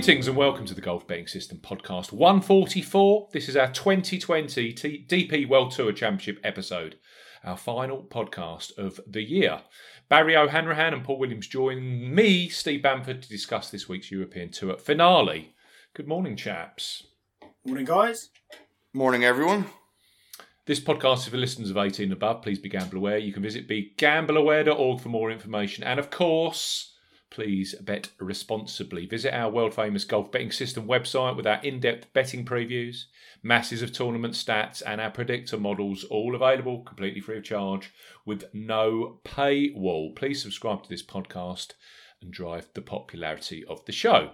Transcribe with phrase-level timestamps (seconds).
[0.00, 3.28] Greetings and welcome to the Golf Betting System podcast 144.
[3.34, 6.96] This is our 2020 T- DP World Tour Championship episode,
[7.44, 9.60] our final podcast of the year.
[10.08, 14.78] Barry O'Hanrahan and Paul Williams join me, Steve Bamford, to discuss this week's European Tour
[14.78, 15.52] finale.
[15.92, 17.06] Good morning, chaps.
[17.66, 18.30] Morning, guys.
[18.94, 19.66] Morning, everyone.
[20.64, 22.40] This podcast is for listeners of 18 and above.
[22.40, 23.18] Please be gamble aware.
[23.18, 25.84] You can visit begambleaware.org for more information.
[25.84, 26.90] And of course,
[27.30, 29.06] please bet responsibly.
[29.06, 33.04] Visit our world famous golf betting system website with our in depth betting previews,
[33.42, 37.92] masses of tournament stats, and our predictor models, all available completely free of charge
[38.26, 40.14] with no paywall.
[40.14, 41.72] Please subscribe to this podcast
[42.20, 44.32] and drive the popularity of the show.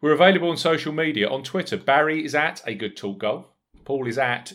[0.00, 1.28] We're available on social media.
[1.28, 3.46] On Twitter, Barry is at A Good Talk Golf,
[3.84, 4.52] Paul is at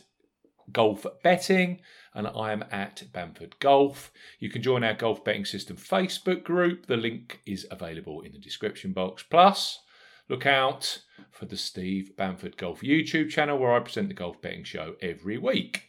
[0.72, 1.82] Golf Betting,
[2.14, 4.12] and I am at Bamford Golf.
[4.40, 6.88] You can join our Golf Betting System Facebook group.
[6.88, 9.24] The link is available in the description box.
[9.24, 9.80] Plus,
[10.28, 11.02] look out
[11.32, 15.38] for the Steve Bamford Golf YouTube channel where I present the Golf Betting Show every
[15.38, 15.84] week.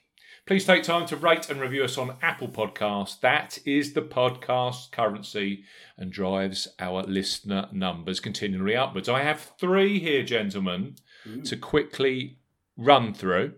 [0.46, 3.20] Please take time to rate and review us on Apple Podcasts.
[3.20, 5.64] That is the podcast currency
[5.96, 9.08] and drives our listener numbers continually upwards.
[9.08, 10.96] I have three here, gentlemen,
[11.44, 12.38] to quickly
[12.77, 13.52] run through.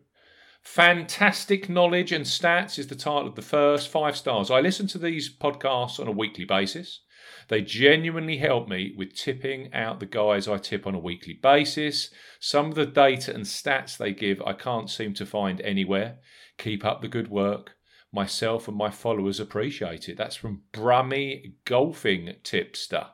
[0.63, 4.51] Fantastic Knowledge and Stats is the title of the first five stars.
[4.51, 7.01] I listen to these podcasts on a weekly basis.
[7.49, 12.11] They genuinely help me with tipping out the guys I tip on a weekly basis.
[12.39, 16.19] Some of the data and stats they give I can't seem to find anywhere.
[16.59, 17.75] Keep up the good work.
[18.13, 20.17] Myself and my followers appreciate it.
[20.17, 23.09] That's from Brummy Golfing Tipster.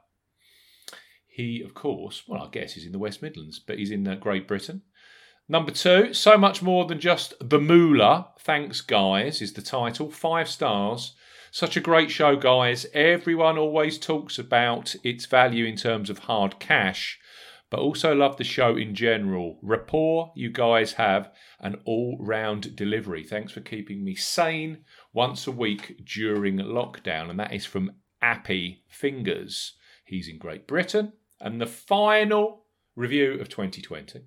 [1.26, 4.16] He, of course, well, I guess he's in the West Midlands, but he's in uh,
[4.16, 4.82] Great Britain.
[5.50, 8.28] Number two, so much more than just the moolah.
[8.38, 10.10] Thanks, guys, is the title.
[10.10, 11.14] Five stars.
[11.50, 12.84] Such a great show, guys.
[12.92, 17.18] Everyone always talks about its value in terms of hard cash,
[17.70, 19.58] but also love the show in general.
[19.62, 23.24] Rapport you guys have, an all round delivery.
[23.24, 24.84] Thanks for keeping me sane
[25.14, 27.30] once a week during lockdown.
[27.30, 29.76] And that is from Appy Fingers.
[30.04, 31.14] He's in Great Britain.
[31.40, 34.26] And the final review of 2020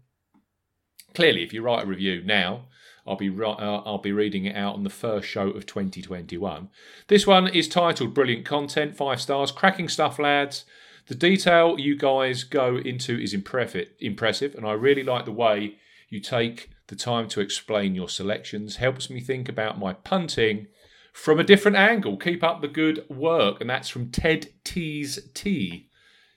[1.13, 2.66] clearly, if you write a review now,
[3.05, 6.69] I'll be uh, I'll be reading it out on the first show of 2021.
[7.07, 10.66] This one is titled "Brilliant Content," five stars, cracking stuff, lads.
[11.07, 15.77] The detail you guys go into is impressive, impressive, and I really like the way
[16.09, 18.75] you take the time to explain your selections.
[18.75, 20.67] Helps me think about my punting
[21.11, 22.17] from a different angle.
[22.17, 25.89] Keep up the good work, and that's from Ted T's T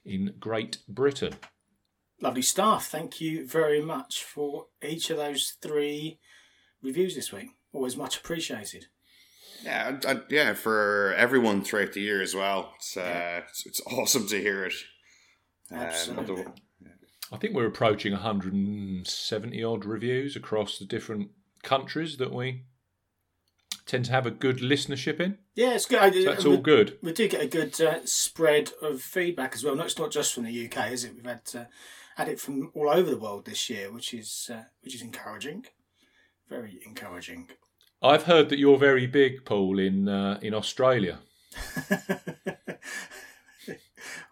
[0.05, 1.35] in Great Britain.
[2.25, 2.87] Lovely stuff.
[2.87, 6.19] Thank you very much for each of those three
[6.83, 7.51] reviews this week.
[7.75, 8.87] Always much appreciated.
[9.63, 12.73] Yeah, I, I- yeah, for everyone throughout the year as well.
[12.77, 14.73] It's uh, it's, it's awesome to hear it.
[15.71, 16.47] Um, Absolutely.
[17.31, 21.29] I think we're approaching 170 odd reviews across the different
[21.63, 22.63] countries that we
[23.85, 25.37] tend to have a good listenership in.
[25.55, 26.15] Yeah, it's good.
[26.15, 26.97] So that's we, all good.
[27.03, 29.77] We do get a good uh, spread of feedback as well.
[29.77, 31.15] No, it's not just from the UK, is it?
[31.15, 31.65] We've had uh,
[32.17, 35.67] had it from all over the world this year, which is uh, which is encouraging.
[36.49, 37.49] Very encouraging.
[38.03, 41.21] I've heard that you're very big, Paul, in uh, in Australia.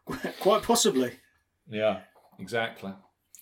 [0.40, 1.12] Quite possibly.
[1.68, 2.00] Yeah,
[2.38, 2.92] exactly.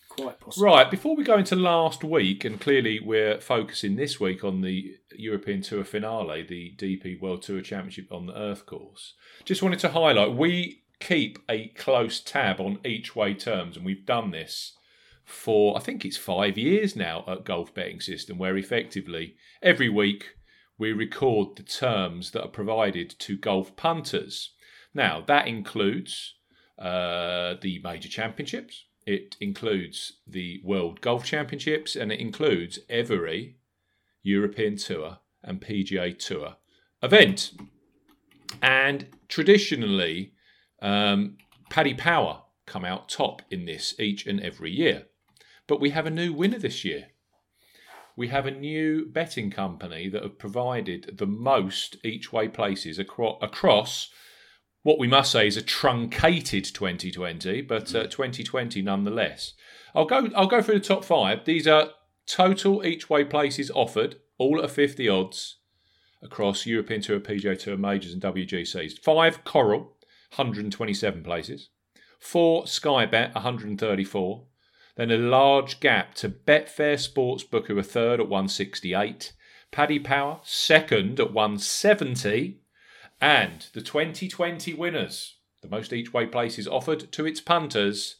[0.08, 0.66] Quite possibly.
[0.66, 4.96] Right, before we go into last week, and clearly we're focusing this week on the
[5.16, 9.14] European Tour finale, the DP World Tour Championship on the Earth course,
[9.44, 14.06] just wanted to highlight we keep a close tab on each way terms, and we've
[14.06, 14.76] done this
[15.24, 20.34] for I think it's five years now at Golf Betting System, where effectively every week
[20.78, 24.52] we record the terms that are provided to golf punters.
[24.94, 26.34] Now, that includes
[26.78, 33.56] uh, the major championships, it includes the World Golf Championships, and it includes every
[34.22, 36.56] European Tour and PGA Tour
[37.02, 37.52] event.
[38.62, 40.32] And traditionally,
[40.80, 41.36] um,
[41.68, 45.06] Paddy Power come out top in this each and every year.
[45.66, 47.08] But we have a new winner this year.
[48.16, 53.38] We have a new betting company that have provided the most each way places acro-
[53.40, 54.10] across
[54.82, 59.52] what we must say is a truncated 2020, but uh, 2020 nonetheless.
[59.94, 60.28] I'll go.
[60.34, 61.44] I'll go through the top five.
[61.44, 61.90] These are
[62.26, 65.56] total each way places offered, all at a 50 odds
[66.22, 68.98] across European Tour, PGA Tour majors, and WGCs.
[69.00, 69.96] Five Coral,
[70.32, 71.70] 127 places.
[72.18, 74.46] Four Sky Bet, 134.
[74.96, 79.32] Then a large gap to Betfair Sportsbook, who are third at 168.
[79.70, 82.60] Paddy Power, second at 170.
[83.20, 88.16] And the 2020 winners, the most each way places offered to its punters,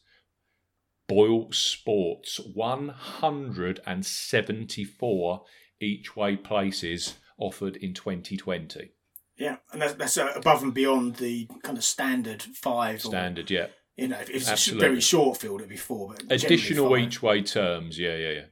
[1.08, 5.44] Boyle Sports, 174
[5.80, 8.92] each way places offered in 2020.
[9.40, 13.00] Yeah, and that's, that's uh, above and beyond the kind of standard five.
[13.00, 13.66] Standard, or, yeah.
[13.96, 14.86] You know, if it's Absolutely.
[14.86, 16.14] very short field, it'd be four.
[16.14, 18.44] But Additional each way terms, yeah, yeah, yeah.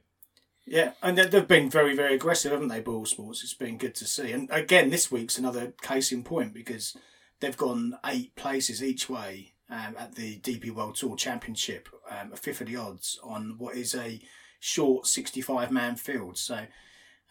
[0.65, 3.43] Yeah, and they've been very, very aggressive, haven't they, Boyle Sports?
[3.43, 4.31] It's been good to see.
[4.31, 6.97] And again, this week's another case in point because
[7.39, 12.37] they've gone eight places each way um, at the DP World Tour Championship, um, a
[12.37, 14.21] fifth of the odds on what is a
[14.59, 16.37] short 65 man field.
[16.37, 16.65] So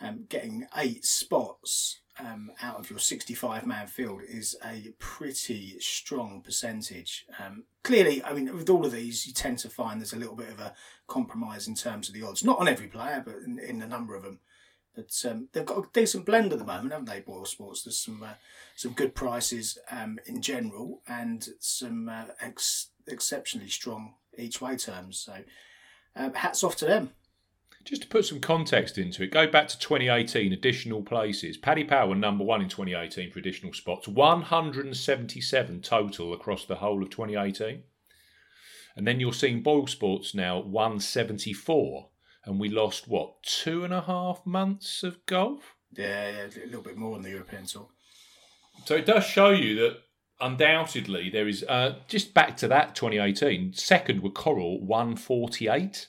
[0.00, 6.42] um, getting eight spots um, out of your 65 man field is a pretty strong
[6.44, 7.26] percentage.
[7.38, 10.34] Um, clearly, I mean, with all of these, you tend to find there's a little
[10.36, 10.74] bit of a
[11.06, 12.44] compromise in terms of the odds.
[12.44, 14.40] Not on every player, but in, in a number of them.
[14.94, 17.82] But um, they've got a decent blend at the moment, haven't they, Boyle Sports?
[17.82, 18.34] There's some uh,
[18.74, 25.18] some good prices um, in general and some uh, ex- exceptionally strong each way terms.
[25.18, 25.44] So
[26.16, 27.10] uh, hats off to them.
[27.88, 31.56] Just to put some context into it, go back to 2018, additional places.
[31.56, 37.08] Paddy Power number one in 2018 for additional spots, 177 total across the whole of
[37.08, 37.84] 2018.
[38.94, 42.10] And then you're seeing Boyle Sports now 174
[42.44, 45.74] and we lost what two and a half months of golf.
[45.92, 47.88] Yeah, yeah, a little bit more on the European tour.
[48.84, 49.96] So it does show you that
[50.42, 56.08] undoubtedly there is uh, just back to that 2018, second were Coral 148.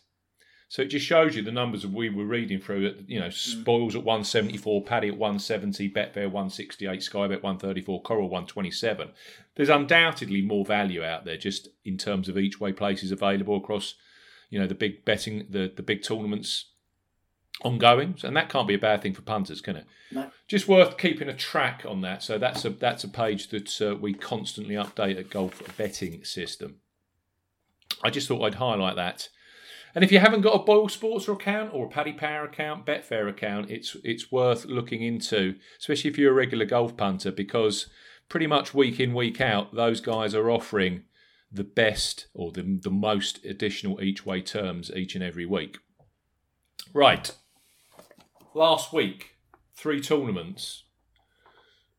[0.70, 2.96] So it just shows you the numbers that we were reading through.
[3.08, 3.34] You know, mm.
[3.34, 9.10] spoils at 174, Paddy at 170, Betfair 168, Skybet 134, Coral 127.
[9.56, 13.96] There's undoubtedly more value out there just in terms of each way places available across
[14.50, 16.66] you know the big betting the the big tournaments
[17.62, 19.86] ongoing, and that can't be a bad thing for punters, can it?
[20.12, 20.32] No.
[20.48, 22.24] Just worth keeping a track on that.
[22.24, 26.78] So that's a that's a page that uh, we constantly update at Golf Betting System.
[28.04, 29.30] I just thought I'd highlight that.
[29.96, 33.28] And if you haven't got a Boyle Sports account or a Paddy Power account, Betfair
[33.28, 37.88] account, it's it's worth looking into, especially if you're a regular golf punter, because
[38.30, 41.04] pretty much week in week out, those guys are offering
[41.52, 45.80] the best or the, the most additional each way terms each and every week.
[46.94, 47.36] Right.
[48.54, 49.38] Last week,
[49.76, 50.84] three tournaments.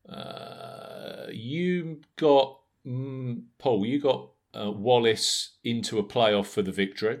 [0.07, 7.19] Uh, you got, mm, Paul, you got uh, Wallace into a playoff for the victory.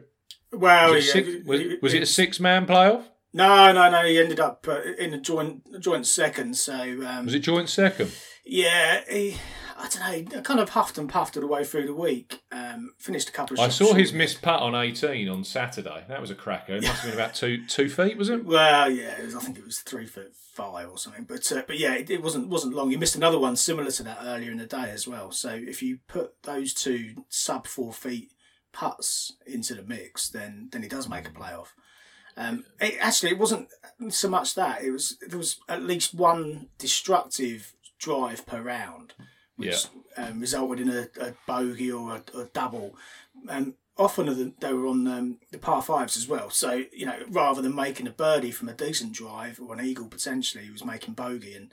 [0.51, 3.03] Well, was it, yeah, six, was, was it a six man playoff?
[3.33, 4.05] No, no, no.
[4.05, 6.57] He ended up uh, in a joint joint second.
[6.57, 8.11] So um, was it joint second?
[8.45, 9.37] Yeah, he,
[9.77, 10.41] I don't know.
[10.41, 12.41] Kind of huffed and puffed all the way through the week.
[12.51, 13.61] Um, finished a couple of.
[13.61, 16.03] I saw his missed putt on eighteen on Saturday.
[16.09, 16.75] That was a cracker.
[16.75, 18.43] It must have been about two two feet, was it?
[18.43, 19.19] Well, yeah.
[19.19, 21.23] It was, I think it was three foot five or something.
[21.23, 22.91] But uh, but yeah, it, it, wasn't wasn't long.
[22.91, 25.31] You missed another one similar to that earlier in the day as well.
[25.31, 28.33] So if you put those two sub four feet
[28.73, 31.67] putts into the mix, then then he does make a playoff.
[32.37, 33.67] Um, it, actually, it wasn't
[34.09, 39.13] so much that it was there was at least one destructive drive per round
[39.61, 39.85] which
[40.17, 40.25] yeah.
[40.25, 42.95] um, resulted in a, a bogey or a, a double.
[43.47, 46.49] And often they were on um, the par fives as well.
[46.49, 50.07] So you know, rather than making a birdie from a decent drive or an eagle
[50.07, 51.53] potentially, he was making bogey.
[51.53, 51.71] And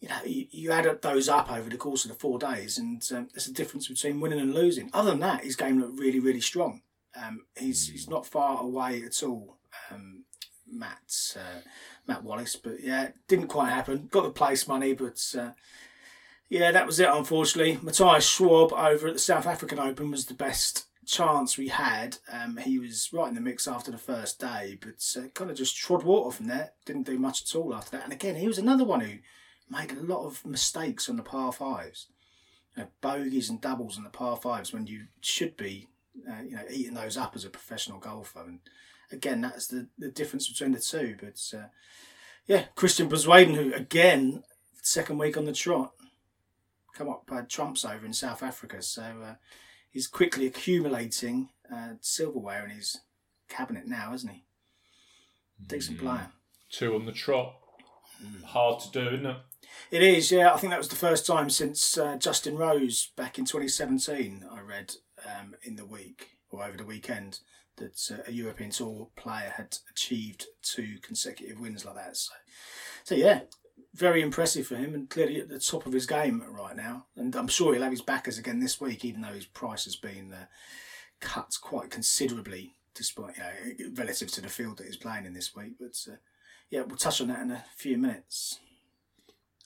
[0.00, 2.78] you know, you, you add up those up over the course of the four days,
[2.78, 4.90] and um, there's a difference between winning and losing.
[4.92, 6.82] Other than that, his game looked really, really strong.
[7.20, 9.58] Um, he's he's not far away at all.
[9.90, 10.24] Um,
[10.70, 11.60] Matt uh,
[12.06, 14.08] Matt Wallace, but yeah, didn't quite happen.
[14.10, 15.50] Got the place money, but uh,
[16.48, 17.78] yeah, that was it, unfortunately.
[17.82, 22.18] Matthias Schwab over at the South African Open was the best chance we had.
[22.30, 25.56] Um, he was right in the mix after the first day, but uh, kind of
[25.56, 26.72] just trod water from there.
[26.84, 28.04] Didn't do much at all after that.
[28.04, 29.18] And again, he was another one who
[29.70, 32.06] made a lot of mistakes on the par fives.
[32.76, 35.88] You know, bogeys and doubles on the par fives when you should be,
[36.28, 38.44] uh, you know, eating those up as a professional golfer.
[38.46, 38.60] And
[39.10, 41.16] again, that's the, the difference between the two.
[41.20, 41.66] But uh,
[42.46, 44.42] yeah, Christian Bezuidenhout, who again,
[44.82, 45.92] second week on the trot,
[46.94, 48.82] come up uh, trumps over in South Africa.
[48.82, 49.34] So uh,
[49.90, 53.00] he's quickly accumulating uh, silverware in his
[53.48, 54.44] cabinet now, isn't he?
[55.64, 56.02] Decent mm.
[56.02, 56.28] player.
[56.70, 57.54] Two on the trot.
[58.46, 59.36] Hard to do, isn't it?
[59.90, 60.52] It is, yeah.
[60.52, 64.44] I think that was the first time since uh, Justin Rose back in 2017.
[64.50, 64.94] I read
[65.26, 67.40] um, in the week or over the weekend
[67.76, 72.16] that uh, a European Tour player had achieved two consecutive wins like that.
[72.16, 72.32] So,
[73.04, 73.40] so yeah,
[73.94, 77.06] very impressive for him and clearly at the top of his game right now.
[77.16, 79.96] And I'm sure he'll have his backers again this week, even though his price has
[79.96, 80.46] been uh,
[81.20, 85.54] cut quite considerably, despite you know, relative to the field that he's playing in this
[85.54, 85.74] week.
[85.80, 86.16] But uh,
[86.70, 88.60] yeah, we'll touch on that in a few minutes.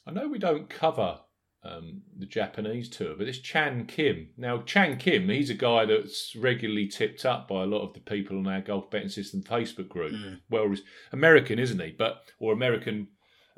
[0.06, 1.20] I know we don't cover
[1.64, 4.30] um, the Japanese tour, but it's Chan Kim.
[4.36, 8.00] Now, Chan Kim, he's a guy that's regularly tipped up by a lot of the
[8.00, 10.12] people on our golf betting system Facebook group.
[10.12, 10.40] Mm.
[10.50, 10.74] Well,
[11.12, 11.94] American, isn't he?
[11.96, 13.08] But or American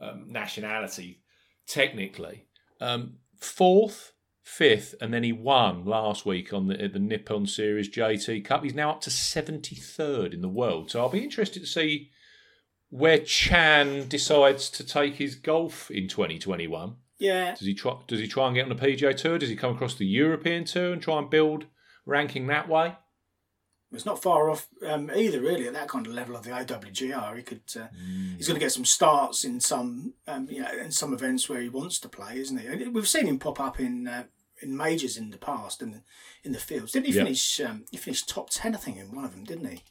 [0.00, 1.22] um, nationality,
[1.66, 2.46] technically.
[2.80, 8.44] Um, fourth, fifth, and then he won last week on the the Nippon Series JT
[8.44, 8.64] Cup.
[8.64, 10.90] He's now up to seventy third in the world.
[10.90, 12.10] So I'll be interested to see
[12.90, 16.96] where Chan decides to take his golf in 2021.
[17.18, 17.96] Yeah, Does he try?
[18.06, 19.38] Does he try and get on the PGA Tour?
[19.38, 21.66] Does he come across the European Tour and try and build
[22.06, 22.96] ranking that way?
[23.92, 27.36] it's not far off um, either, really, at that kind of level of the AWGR.
[27.36, 27.86] He could, uh,
[28.36, 31.60] he's going to get some starts in some, um, you know, in some events where
[31.60, 32.66] he wants to play, isn't he?
[32.66, 34.24] And we've seen him pop up in uh,
[34.60, 36.02] in majors in the past and
[36.42, 36.90] in the fields.
[36.90, 37.22] Didn't he Yeah.
[37.22, 37.60] finish?
[37.60, 39.82] Um, he finished top ten, I think, in one of them, didn't he?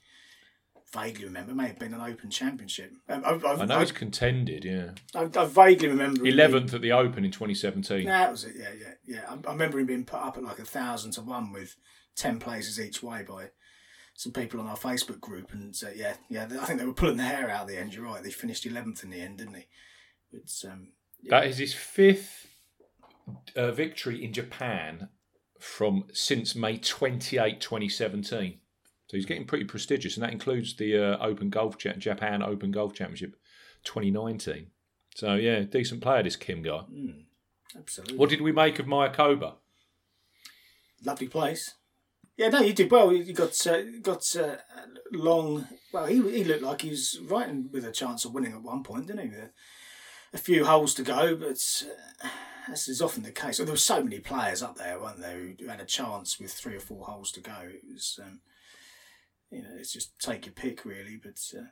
[0.94, 2.94] Vaguely remember, It may have been an Open Championship.
[3.10, 4.64] Um, I, I, I know I, he's contended.
[4.64, 8.06] Yeah, I, I vaguely remember him being- eleventh at the Open in 2017.
[8.06, 8.54] Nah, that was it.
[8.56, 9.22] Yeah, yeah, yeah.
[9.28, 11.76] I, I remember him being put up at like a thousand to one with
[12.16, 13.48] ten places each way by
[14.16, 16.48] some people on our Facebook group, and uh, yeah, yeah.
[16.62, 17.96] I think they were pulling their hair out at the end.
[17.96, 18.22] You're right.
[18.22, 19.68] They finished eleventh in the end, didn't they?
[20.32, 20.90] It's um,
[21.28, 22.46] That is his fifth
[23.56, 25.10] uh, victory in Japan
[25.60, 28.60] from since May 28, 2017.
[29.14, 32.72] So he's getting pretty prestigious, and that includes the uh, Open Golf Cha- Japan Open
[32.72, 33.36] Golf Championship
[33.84, 34.72] 2019.
[35.14, 36.82] So yeah, decent player this Kim guy.
[36.92, 37.26] mm,
[37.78, 39.58] absolutely What did we make of Mayakoba?
[41.06, 41.76] lovely place.
[42.38, 43.14] Yeah, no, you did well.
[43.14, 44.56] You got uh, got uh,
[45.12, 45.68] long.
[45.94, 48.64] Well, he he looked like he was right in with a chance of winning at
[48.64, 49.38] one point, didn't he?
[50.34, 51.84] A, few holes to go, but
[52.24, 52.30] uh,
[52.68, 55.68] as is often the case, there were so many players up there, weren't there, who
[55.68, 57.54] had a chance with three or four holes to go.
[57.62, 58.40] It was, um,
[59.54, 61.20] you know, it's just take your pick really.
[61.22, 61.66] But uh,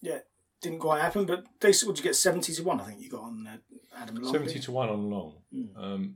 [0.00, 0.18] yeah,
[0.62, 1.26] didn't quite happen.
[1.26, 1.88] But decent.
[1.88, 2.80] Would you get seventy to one?
[2.80, 3.56] I think you got on uh,
[4.00, 4.32] Adam Long.
[4.32, 5.34] 70 to 1 on long.
[5.54, 5.68] Mm.
[5.76, 6.14] Um,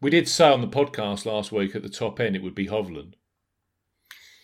[0.00, 2.66] we did say on the podcast last week at the top end it would be
[2.66, 3.14] Hovland.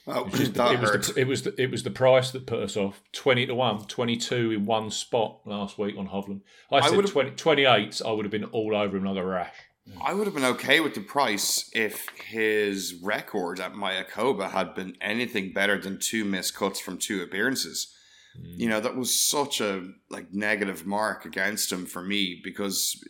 [0.07, 2.31] Oh, It was, the, that it, was the, it was the it was the price
[2.31, 3.02] that put us off.
[3.12, 6.40] Twenty to one, 22 in one spot last week on Hovland.
[6.73, 9.25] I I said would've- 20, 28, I would have been all over him like a
[9.25, 9.55] rash.
[10.03, 14.97] I would have been okay with the price if his record at Mayakoba had been
[15.01, 17.95] anything better than two missed cuts from two appearances.
[18.43, 23.03] You know, that was such a like negative mark against him for me because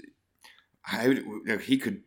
[0.82, 2.02] how you know, he could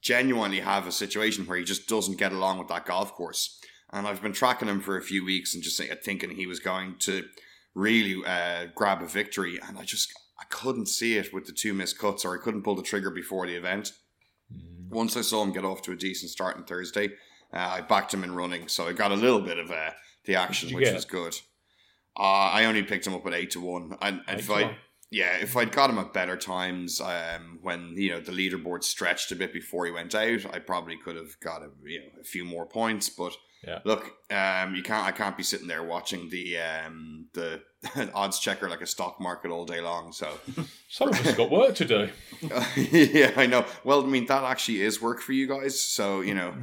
[0.00, 3.58] genuinely have a situation where he just doesn't get along with that golf course.
[3.92, 6.60] And I've been tracking him for a few weeks and just think- thinking he was
[6.60, 7.24] going to
[7.74, 11.74] really uh, grab a victory, and I just I couldn't see it with the two
[11.74, 13.92] missed cuts, or I couldn't pull the trigger before the event.
[14.88, 17.08] Once I saw him get off to a decent start on Thursday,
[17.52, 19.90] uh, I backed him in running, so I got a little bit of uh,
[20.24, 20.94] the action, which get?
[20.94, 21.34] was good.
[22.18, 24.74] Uh, I only picked him up at eight to one, and if I one.
[25.10, 29.30] yeah, if I'd got him at better times, um, when you know the leaderboard stretched
[29.32, 32.24] a bit before he went out, I probably could have got a you know a
[32.24, 33.08] few more points.
[33.08, 33.80] But Yeah.
[33.84, 37.60] look, um, you can't I can't be sitting there watching the um the
[38.14, 40.12] odds checker like a stock market all day long.
[40.12, 40.28] So
[40.88, 42.08] Some of us got work to do.
[42.76, 43.64] yeah, I know.
[43.84, 45.80] Well, I mean that actually is work for you guys.
[45.80, 46.54] So you know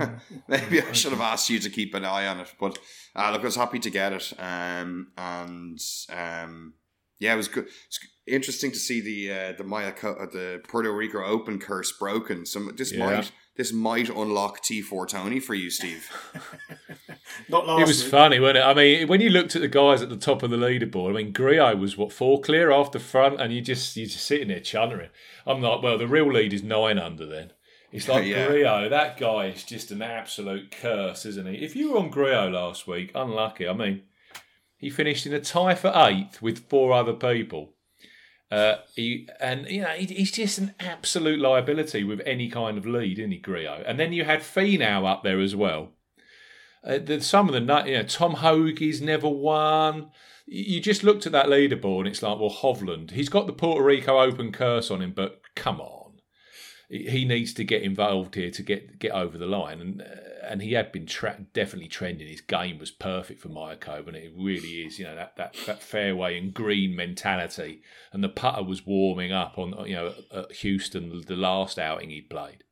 [0.48, 2.54] maybe I should have asked you to keep an eye on it.
[2.60, 2.80] But
[3.16, 4.34] uh, look, I was happy to get it.
[4.40, 6.74] Um, and um,
[7.20, 7.66] yeah, it was good.
[7.88, 12.46] It's interesting to see the uh, the Maya uh, the Puerto Rico Open curse broken.
[12.46, 13.06] Some this Yeah.
[13.06, 16.10] might this might unlock T four Tony for you, Steve.
[17.50, 18.12] Not last It was week.
[18.12, 18.64] funny, wasn't it?
[18.66, 21.24] I mean, when you looked at the guys at the top of the leaderboard, I
[21.24, 24.48] mean, Griot was what four clear off the front, and you just you just sitting
[24.50, 25.10] there chuntering.
[25.46, 27.26] I'm like, well, the real lead is nine under.
[27.26, 27.52] Then
[27.92, 28.48] it's like Yeah.
[28.48, 28.90] Griot.
[28.90, 31.56] That guy is just an absolute curse, isn't he?
[31.64, 33.68] If you were on Griot last week, unlucky.
[33.68, 34.04] I mean,
[34.78, 37.74] he finished in a tie for eighth with four other people.
[38.50, 42.86] Uh, he and you know he, he's just an absolute liability with any kind of
[42.86, 43.84] lead, isn't he, Griot?
[43.86, 45.90] And then you had Finau up there as well.
[46.84, 50.12] Uh, the, some of the you know Tom Hoge's never won.
[50.46, 53.84] You just looked at that leaderboard and it's like, well, Hovland, he's got the Puerto
[53.84, 56.22] Rico Open curse on him, but come on,
[56.90, 60.06] he needs to get involved here to get get over the line, and uh,
[60.48, 62.28] and he had been tra- definitely trending.
[62.28, 65.00] His game was perfect for Mayakoba, and it really is.
[65.00, 69.58] You know that, that that fairway and green mentality, and the putter was warming up
[69.58, 72.64] on you know at Houston the last outing he played.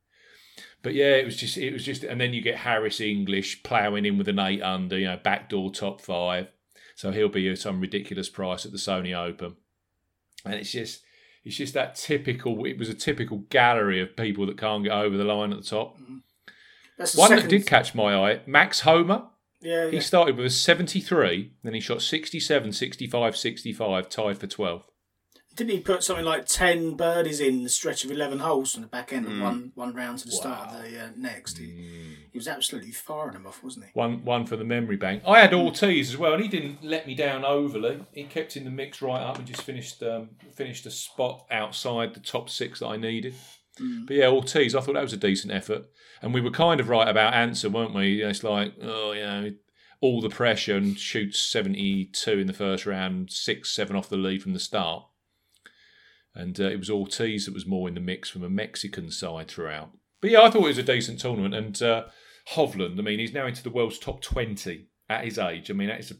[0.85, 4.05] But yeah, it was just it was just, and then you get Harris English ploughing
[4.05, 6.47] in with an eight under, you know, backdoor top five,
[6.93, 9.55] so he'll be some ridiculous price at the Sony Open,
[10.45, 11.01] and it's just
[11.43, 12.65] it's just that typical.
[12.65, 15.67] It was a typical gallery of people that can't get over the line at the
[15.67, 15.97] top.
[15.99, 16.17] Mm-hmm.
[16.97, 19.31] That's One second, that did catch my eye, Max Homa.
[19.61, 20.01] Yeah, He yeah.
[20.01, 24.83] started with a 73, then he shot 67, 65, 65, tied for 12th.
[25.55, 28.89] Didn't he put something like ten birdies in the stretch of eleven holes from the
[28.89, 31.57] back end of one one round to the start of the uh, next?
[31.57, 33.91] He, he was absolutely firing them off, wasn't he?
[33.93, 35.23] One one for the memory bank.
[35.25, 38.05] I had Ortiz as well, and he didn't let me down overly.
[38.11, 42.13] He kept in the mix right up and just finished um, finished a spot outside
[42.13, 43.33] the top six that I needed.
[43.77, 45.85] But yeah, Ortiz, I thought that was a decent effort,
[46.21, 48.23] and we were kind of right about Ancer, weren't we?
[48.23, 49.51] It's like, oh, you know,
[50.01, 54.17] all the pressure and shoots seventy two in the first round, six seven off the
[54.17, 55.05] lead from the start,
[56.33, 59.49] and uh, it was Ortiz that was more in the mix from a Mexican side
[59.49, 59.91] throughout.
[60.21, 62.05] But yeah, I thought it was a decent tournament, and uh,
[62.53, 65.69] Hovland, I mean, he's now into the world's top twenty at his age.
[65.69, 66.15] I mean, that is a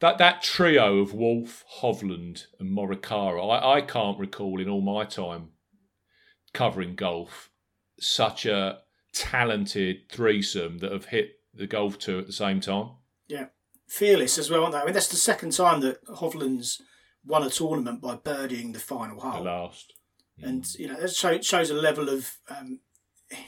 [0.00, 3.60] that that trio of Wolff, Hovland, and Morikawa.
[3.60, 5.48] I, I can't recall in all my time
[6.52, 7.50] covering golf
[8.00, 8.80] such a
[9.12, 12.90] talented threesome that have hit the golf tour at the same time.
[13.26, 13.46] Yeah,
[13.88, 14.80] fearless as well, aren't they?
[14.80, 16.80] I mean, that's the second time that Hovland's
[17.24, 19.92] won a tournament by birdieing the final The hole, last.
[20.40, 22.80] and you know that show, shows a level of um,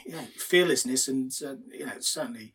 [0.04, 2.54] you know, fearlessness and uh, you know certainly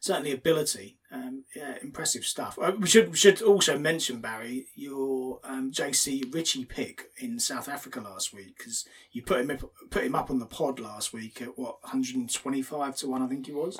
[0.00, 0.96] certainly ability.
[1.10, 2.58] Um, yeah, impressive stuff.
[2.60, 7.66] Uh, we should we should also mention Barry your um, JC Ritchie pick in South
[7.68, 11.14] Africa last week because you put him up, put him up on the pod last
[11.14, 13.78] week at what 125 to one I think he was.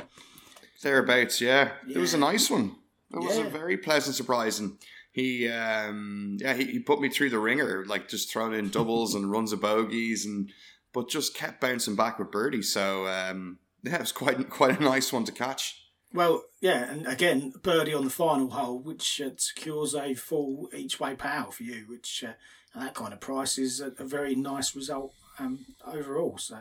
[0.82, 1.72] Thereabouts, yeah.
[1.88, 2.76] It was a nice one.
[3.12, 3.46] It was Yeah.
[3.46, 4.78] a very pleasant surprise, and
[5.12, 9.14] he, um, yeah, he, he put me through the ringer, like just throwing in doubles
[9.14, 10.50] and runs of bogeys, and
[10.92, 14.82] but just kept bouncing back with birdie So um, yeah, it was quite quite a
[14.82, 15.84] nice one to catch.
[16.12, 20.98] Well, yeah, and again, birdie on the final hole, which uh, secures a full each
[20.98, 22.32] way payout for you, which uh,
[22.74, 26.38] at that kind of price is a, a very nice result um, overall.
[26.38, 26.60] So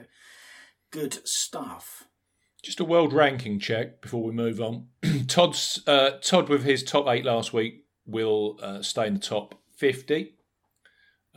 [0.92, 2.04] good stuff.
[2.62, 4.88] Just a world ranking check before we move on.
[5.28, 9.56] Todd's uh, Todd with his top eight last week will uh, stay in the top
[9.76, 10.34] fifty.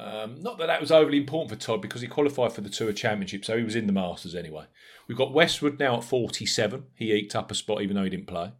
[0.00, 2.92] Um, not that that was overly important for Todd because he qualified for the Tour
[2.92, 4.64] Championship, so he was in the Masters anyway.
[5.06, 6.84] We've got Westwood now at 47.
[6.94, 8.52] He eked up a spot even though he didn't play.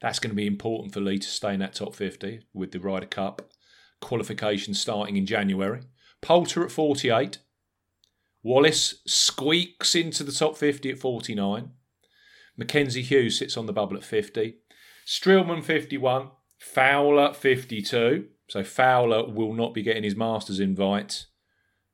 [0.00, 2.80] That's going to be important for Lee to stay in that top 50 with the
[2.80, 3.52] Ryder Cup
[4.00, 5.82] qualification starting in January.
[6.22, 7.38] Poulter at 48.
[8.42, 11.70] Wallace squeaks into the top 50 at 49.
[12.56, 14.54] Mackenzie Hughes sits on the bubble at 50.
[15.06, 16.30] Streelman 51.
[16.58, 18.26] Fowler 52.
[18.48, 21.26] So Fowler will not be getting his Masters invite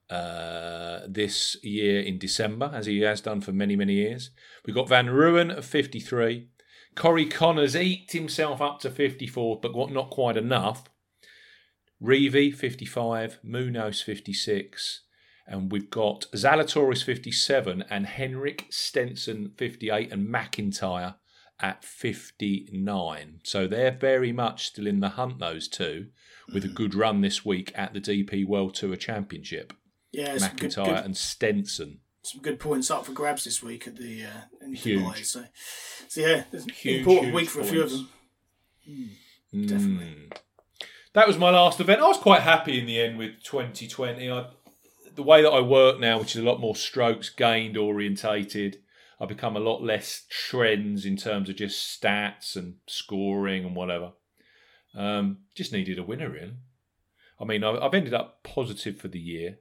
[0.08, 4.30] uh, this year in December, as he has done for many, many years.
[4.64, 6.48] We've got Van Rooyen at 53.
[6.94, 10.84] Corey Conners eked himself up to 54, but not quite enough.
[12.00, 15.02] Reeve 55, Munoz 56,
[15.46, 21.16] and we've got Zalatoris 57 and Henrik Stenson 58 and McIntyre
[21.60, 23.40] at 59.
[23.42, 26.08] So they're very much still in the hunt, those two,
[26.52, 29.72] with a good run this week at the DP World Tour Championship.
[30.12, 32.00] Yeah, some good, McIntyre good, and Stenson.
[32.22, 35.02] some good points up for grabs this week at the uh, in Huge.
[35.02, 35.24] Dubai.
[35.24, 35.44] So,
[36.08, 38.04] so yeah, it's an Huge, important huge week for a few of points.
[38.86, 39.66] them.
[39.66, 40.06] Definitely.
[40.06, 40.36] Mm.
[41.14, 42.00] That was my last event.
[42.00, 44.30] I was quite happy in the end with 2020.
[44.30, 44.46] I,
[45.14, 48.78] the way that I work now, which is a lot more strokes gained orientated,
[49.20, 54.12] I become a lot less trends in terms of just stats and scoring and whatever.
[54.94, 56.54] Um, just needed a winner, really.
[57.40, 59.58] I mean, I've ended up positive for the year.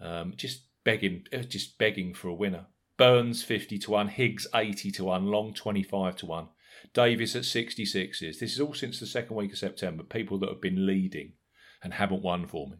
[0.00, 2.66] Um, just begging, uh, just begging for a winner.
[2.96, 6.48] Burns fifty to one, Higgs eighty to one, Long twenty five to one.
[6.92, 8.40] Davis at 66 is.
[8.40, 10.02] This is all since the second week of September.
[10.02, 11.32] People that have been leading
[11.82, 12.76] and haven't won for me.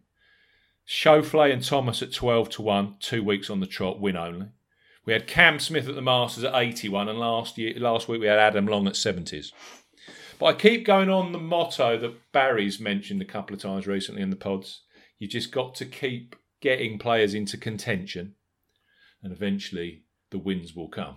[0.87, 4.49] Schauffele and Thomas at 12 to 1, two weeks on the trot, win only.
[5.07, 8.27] We had Cam Smith at the Masters at 81, and last year, last week we
[8.27, 9.53] had Adam Long at 70s.
[10.39, 14.23] But I keep going on the motto that Barry's mentioned a couple of times recently
[14.23, 14.83] in the pods.
[15.19, 18.35] You just got to keep getting players into contention,
[19.23, 21.17] and eventually the wins will come.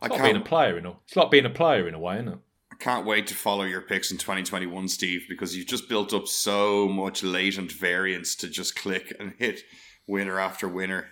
[0.00, 1.98] I It's like being a player in a, it's like being a player in a
[1.98, 2.38] way, isn't it?
[2.72, 6.26] I can't wait to follow your picks in 2021, Steve, because you've just built up
[6.26, 9.60] so much latent variance to just click and hit
[10.06, 11.08] winner after winner.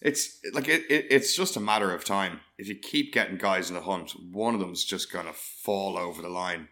[0.00, 2.40] It's like it, it, It's just a matter of time.
[2.58, 5.98] If you keep getting guys in the hunt, one of them's just going to fall
[5.98, 6.68] over the line.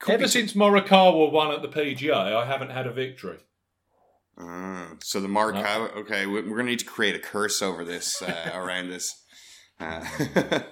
[0.00, 3.38] Could Ever since Morikawa won at the PGA, I haven't had a victory.
[4.36, 5.94] Ah, so the Morikawa.
[5.98, 9.22] Okay, we- we're going to need to create a curse over this uh, around this.
[9.78, 10.04] Uh,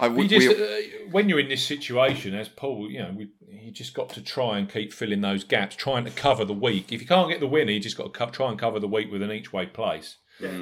[0.00, 0.64] I, You just, we-
[1.04, 4.22] uh, when you're in this situation, as Paul, you know, we, you just got to
[4.22, 6.90] try and keep filling those gaps, trying to cover the week.
[6.92, 8.88] If you can't get the winner, you just got to co- try and cover the
[8.88, 10.16] week with an each way place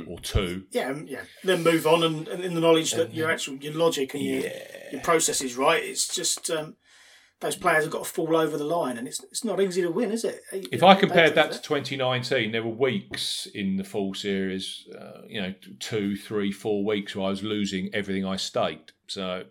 [0.06, 0.64] or two.
[0.70, 1.22] Yeah, um, yeah.
[1.44, 4.42] Then move on, and, and in the knowledge that your actual your logic and your
[4.90, 5.82] your process is right.
[5.82, 6.76] It's just um,
[7.40, 9.90] those players have got to fall over the line, and it's it's not easy to
[9.90, 10.40] win, is it?
[10.52, 15.40] If I compared that to 2019, there were weeks in the full series, uh, you
[15.40, 18.92] know, two, three, four weeks where I was losing everything I staked.
[19.08, 19.44] So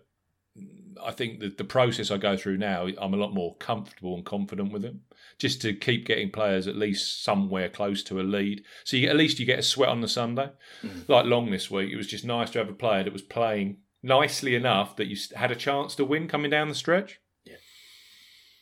[0.58, 4.14] mm, I think that the process I go through now, I'm a lot more comfortable
[4.14, 4.94] and confident with it.
[5.38, 9.16] Just to keep getting players at least somewhere close to a lead, so you, at
[9.16, 10.50] least you get a sweat on the Sunday.
[10.82, 11.08] Mm.
[11.08, 13.78] Like Long this week, it was just nice to have a player that was playing
[14.02, 17.20] nicely enough that you had a chance to win coming down the stretch.
[17.44, 17.56] Yeah.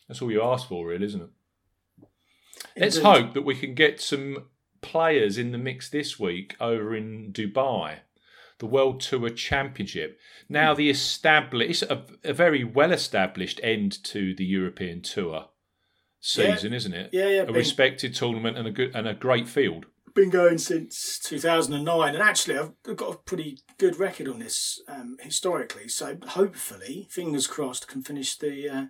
[0.09, 1.31] that's all you ask for, really, isn't it?
[2.77, 4.47] Let's hope that we can get some
[4.81, 7.99] players in the mix this week over in Dubai,
[8.59, 10.19] the World Tour Championship.
[10.49, 10.79] Now, hmm.
[10.79, 15.47] the established, it's a, a very well established end to the European Tour
[16.21, 17.11] season, isn't it?
[17.13, 19.87] Yeah, yeah, A been- respected tournament and a good and a great field.
[20.15, 25.17] been going since 2009 and actually I've got a pretty good record on this um,
[25.21, 28.85] historically so hopefully fingers crossed can finish the uh,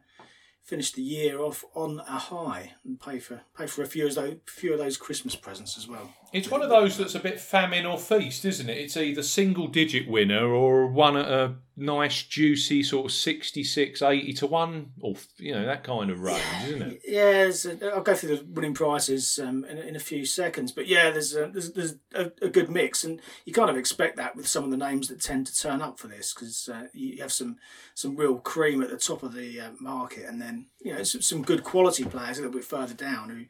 [0.65, 4.15] finish the year off on a high and pay for pay for a few of
[4.15, 7.41] those few of those Christmas presents as well It's one of those that's a bit
[7.41, 8.79] famine or feast, isn't it?
[8.79, 14.33] It's either single digit winner or one at a nice, juicy sort of 66, 80
[14.35, 17.01] to 1, or, you know, that kind of range, isn't it?
[17.11, 20.87] yeah a, I'll go through the winning prices um, in, in a few seconds but
[20.87, 24.37] yeah there's a, there's, there's a, a good mix and you kind of expect that
[24.37, 27.21] with some of the names that tend to turn up for this because uh, you
[27.21, 27.57] have some
[27.95, 31.21] some real cream at the top of the uh, market and then you know some,
[31.21, 33.45] some good quality players a little bit further down who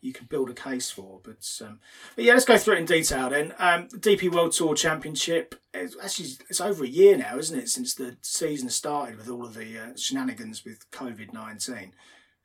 [0.00, 1.80] you can build a case for but, um,
[2.16, 5.54] but yeah let's go through it in detail then um, the DP World Tour Championship
[5.74, 9.44] it's actually it's over a year now isn't it since the season started with all
[9.44, 11.90] of the uh, shenanigans with COVID-19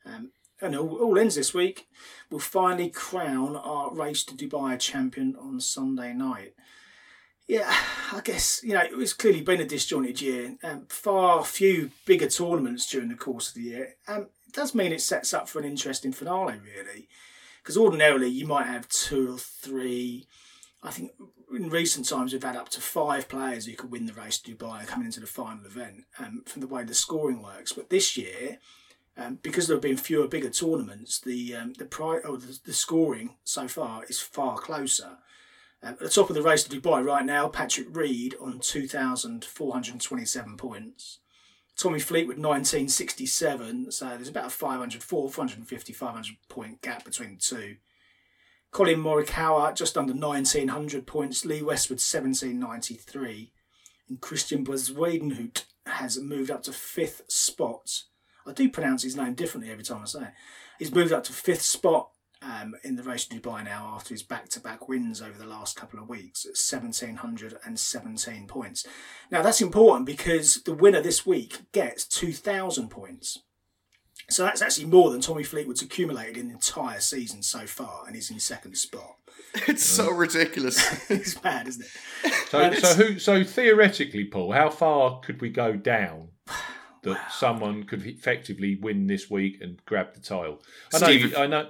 [0.05, 1.87] um, and all, all ends this week.
[2.29, 6.53] We'll finally crown our race to Dubai champion on Sunday night.
[7.47, 7.71] Yeah,
[8.11, 10.55] I guess you know it's clearly been a disjointed year.
[10.63, 13.95] Um, far few bigger tournaments during the course of the year.
[14.07, 17.07] Um, it does mean it sets up for an interesting finale, really,
[17.65, 20.27] because ordinarily you might have two or three.
[20.83, 21.13] I think
[21.51, 24.55] in recent times we've had up to five players who could win the race to
[24.55, 26.03] Dubai coming into the final event.
[26.19, 28.59] Um, from the way the scoring works, but this year
[29.17, 32.73] um, because there have been fewer bigger tournaments, the um, the, pri- or the the
[32.73, 35.17] scoring so far is far closer.
[35.81, 38.87] Um, at the top of the race to Dubai right now, Patrick Reed on two
[38.87, 41.19] thousand four hundred twenty-seven points.
[41.77, 47.75] Tommy Fleetwood 1967, so there's about a 500, 450, 500 point gap between the two.
[48.71, 53.51] Collin Morikawa just under 1900 points, Lee Westwood 1793,
[54.09, 58.03] and Christian Blaswadenhout has moved up to fifth spot
[58.47, 60.33] I do pronounce his name differently every time I say it.
[60.77, 62.09] He's moved up to fifth spot
[62.41, 65.99] um, in the race to Dubai now after his back-to-back wins over the last couple
[65.99, 68.85] of weeks at 1,717 points.
[69.31, 73.39] Now that's important because the winner this week gets 2,000 points.
[74.29, 78.15] So that's actually more than Tommy Fleetwood's accumulated in the entire season so far, and
[78.15, 79.15] he's in second spot.
[79.67, 81.09] it's so ridiculous.
[81.09, 82.33] It's bad, isn't it?
[82.49, 83.19] So, so who?
[83.19, 86.29] So theoretically, Paul, how far could we go down
[87.03, 90.61] that someone could effectively win this week and grab the title?
[90.93, 91.05] I know.
[91.05, 91.69] Steve, I know.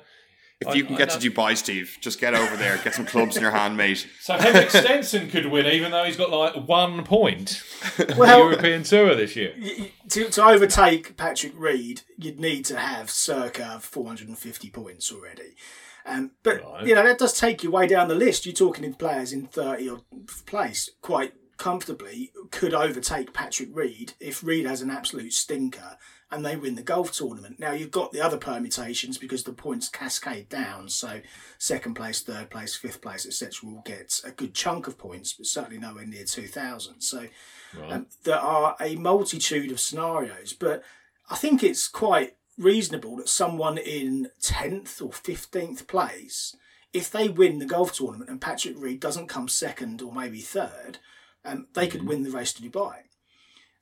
[0.61, 2.93] If I- you can I get know- to Dubai, Steve, just get over there, get
[2.95, 4.07] some clubs in your hand, mate.
[4.21, 7.61] So Henrik Stenson could win, even though he's got like one point
[7.99, 9.53] in the Well- European Tour this year.
[9.59, 15.55] Y- y- to, to overtake Patrick Reed, you'd need to have circa 450 points already.
[16.05, 16.85] Um, but Right.
[16.87, 18.45] you know that does take you way down the list.
[18.45, 20.01] You're talking in players in 30 or
[20.45, 25.97] place quite comfortably could overtake Patrick Reed if Reed has an absolute stinker
[26.31, 27.59] and they win the golf tournament.
[27.59, 30.89] Now you've got the other permutations because the points cascade down.
[30.89, 31.21] So
[31.59, 33.69] second place, third place, fifth place, etc.
[33.69, 37.01] will get a good chunk of points, but certainly nowhere near 2,000.
[37.01, 37.27] So
[37.89, 40.83] um, there are a multitude of scenarios, but
[41.29, 46.55] I think it's quite reasonable that someone in 10th or 15th place,
[46.93, 50.99] if they win the golf tournament and Patrick Reed doesn't come second or maybe third,
[51.43, 53.04] um, they could win the race to Dubai.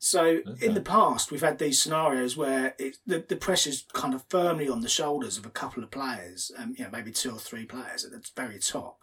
[0.04, 4.26] So in the past, we've had these scenarios where it, the, the pressure's kind of
[4.28, 7.39] firmly on the shoulders of a couple of players, um, you know, maybe two or
[7.39, 9.00] three players at the very top.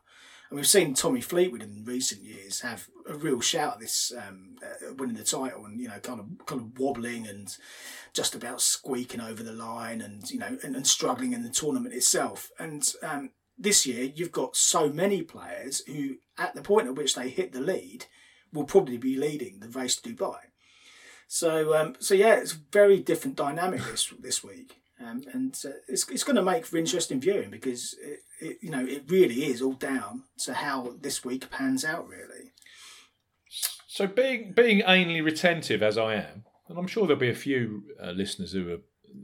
[0.51, 4.57] And we've seen Tommy Fleetwood in recent years have a real shout at this um,
[4.63, 7.57] uh, winning the title, and you know, kind of kind of wobbling and
[8.13, 11.95] just about squeaking over the line, and you know, and, and struggling in the tournament
[11.95, 12.51] itself.
[12.59, 17.15] And um, this year, you've got so many players who, at the point at which
[17.15, 18.05] they hit the lead,
[18.53, 20.50] will probably be leading the race to Dubai.
[21.33, 24.81] So, um, so yeah, it's a very different dynamic this this week.
[25.01, 28.69] Um, and uh, it's, it's going to make for interesting viewing because it, it, you
[28.69, 32.51] know it really is all down to how this week pans out really
[33.87, 37.85] So being being anally retentive as I am, and I'm sure there'll be a few
[38.03, 38.81] uh, listeners who are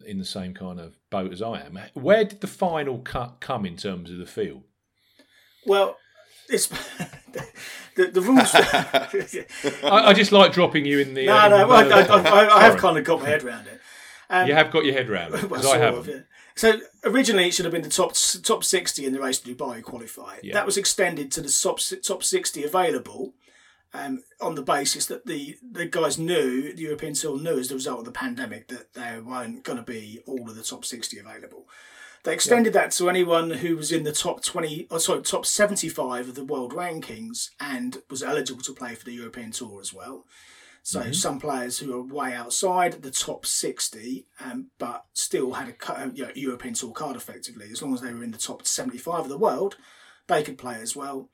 [0.07, 1.77] in the same kind of boat as I am.
[1.95, 4.63] Where did the final cut come in terms of the field?
[5.67, 5.97] well
[6.49, 6.67] it's
[7.97, 11.27] the, the rules I, I just like dropping you in the.
[11.27, 13.81] no uh, no well, I, I, I, have kind of got my head around it
[14.31, 16.21] um, You have got your head around it well, I yeah.
[16.55, 19.83] So originally it should have been the top top sixty in the race to Dubai
[19.83, 20.37] qualify.
[20.43, 20.55] Yeah.
[20.55, 23.35] That was extended to the top top sixty available,
[23.93, 27.75] um, on the basis that the the guys knew the European Tour knew as a
[27.75, 31.19] result of the pandemic that there weren't going to be all of the top sixty
[31.19, 31.67] available.
[32.27, 36.29] They extended that to anyone who was in the top twenty, or sorry, top seventy-five
[36.29, 40.27] of the world rankings and was eligible to play for the European Tour as well.
[40.83, 45.93] So some players who are way outside the top 60, um, but still had a
[45.93, 48.67] uh, you know, European Tour card effectively, as long as they were in the top
[48.67, 49.77] 75 of the world,
[50.27, 51.29] they could play as well.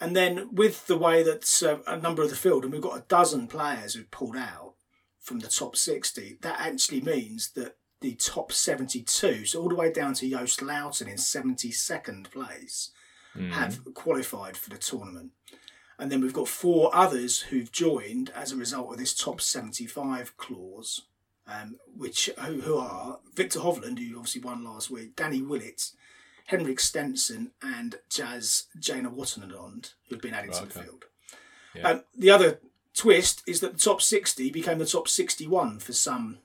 [0.00, 2.98] And then with the way that uh, a number of the field, and we've got
[2.98, 4.74] a dozen players who've pulled out
[5.20, 9.92] from the top 60, that actually means that the top 72, so all the way
[9.92, 12.90] down to Joost Luiten in 72nd place,
[13.50, 15.30] have qualified for the tournament.
[15.98, 20.36] And then we've got four others who've joined as a result of this top 75
[20.36, 21.02] clause,
[21.46, 25.90] um, which who, who are Viktor Hovland, who obviously won last week, Danny Willett,
[26.46, 30.86] Henrik Stenson, and Jazz Janewattananond, who've been added to the okay.
[30.86, 31.04] field.
[31.74, 31.88] Yeah.
[31.88, 32.60] Um, the other
[32.94, 36.38] twist is that the top 60 became the top 61 for some.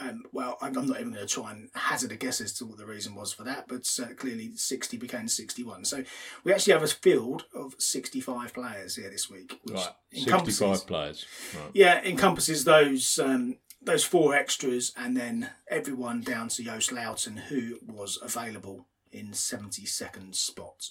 [0.00, 2.78] Um, well, I'm not even going to try and hazard a guess as to what
[2.78, 5.84] the reason was for that, but uh, clearly 60 became 61.
[5.84, 6.02] So
[6.44, 11.26] we actually have a field of 65 players here this week, which Right, sixty-five players.
[11.54, 11.70] Right.
[11.74, 17.78] yeah, encompasses those um, those four extras and then everyone down to Joost Luiten, who
[17.86, 20.90] was available in 72nd spot.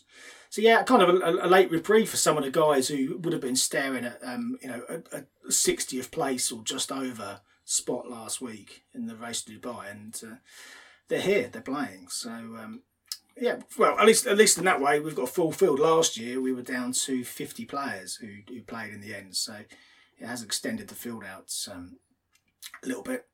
[0.49, 3.33] So yeah, kind of a, a late reprieve for some of the guys who would
[3.33, 7.39] have been staring at um, you know a, a 60th place or just over
[7.71, 10.35] spot last week in the race to Dubai, and uh,
[11.07, 12.07] they're here, they're playing.
[12.09, 12.81] So um,
[13.39, 15.79] yeah, well at least at least in that way we've got a full field.
[15.79, 19.55] Last year we were down to 50 players who who played in the end, so
[20.19, 21.97] it has extended the field out um,
[22.83, 23.25] a little bit.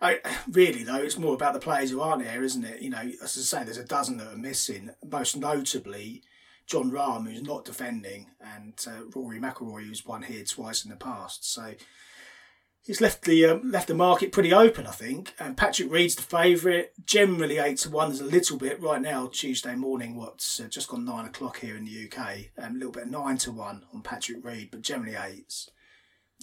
[0.00, 2.82] I, really though, it's more about the players who aren't here, isn't it?
[2.82, 4.90] You know, as I say, there's a dozen that are missing.
[5.08, 6.22] Most notably,
[6.66, 10.96] Jon Rahm, who's not defending, and uh, Rory McIlroy, who's won here twice in the
[10.96, 11.52] past.
[11.52, 11.74] So
[12.82, 15.34] he's left the um, left the market pretty open, I think.
[15.38, 18.08] And Patrick Reed's the favourite, generally eight to one.
[18.08, 20.16] There's a little bit right now Tuesday morning.
[20.16, 22.50] What's uh, just gone nine o'clock here in the UK.
[22.58, 25.70] Um, a little bit nine to one on Patrick Reed, but generally eights.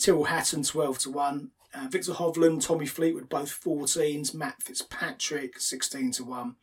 [0.02, 1.52] Tyrrell Hatton twelve to one.
[1.74, 4.34] Uh, Viktor Hovland, Tommy Fleetwood, both 14s.
[4.34, 6.56] Matt Fitzpatrick, 16 to 1.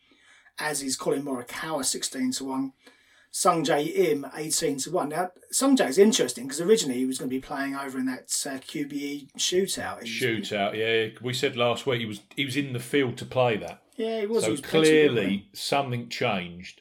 [0.58, 2.72] As is Collin Morikawa, 16 to 1.
[3.36, 5.10] Sung Jae Im, 18 to 1.
[5.10, 8.06] Now, Sung Jae is interesting because originally he was going to be playing over in
[8.06, 10.02] that uh, QBE shootout.
[10.02, 11.18] He Shootout, yeah.
[11.20, 13.82] We said last week he was he was in the field to play that.
[13.96, 14.44] Yeah, he was.
[14.44, 16.80] So was in, wasn't clearly something changed.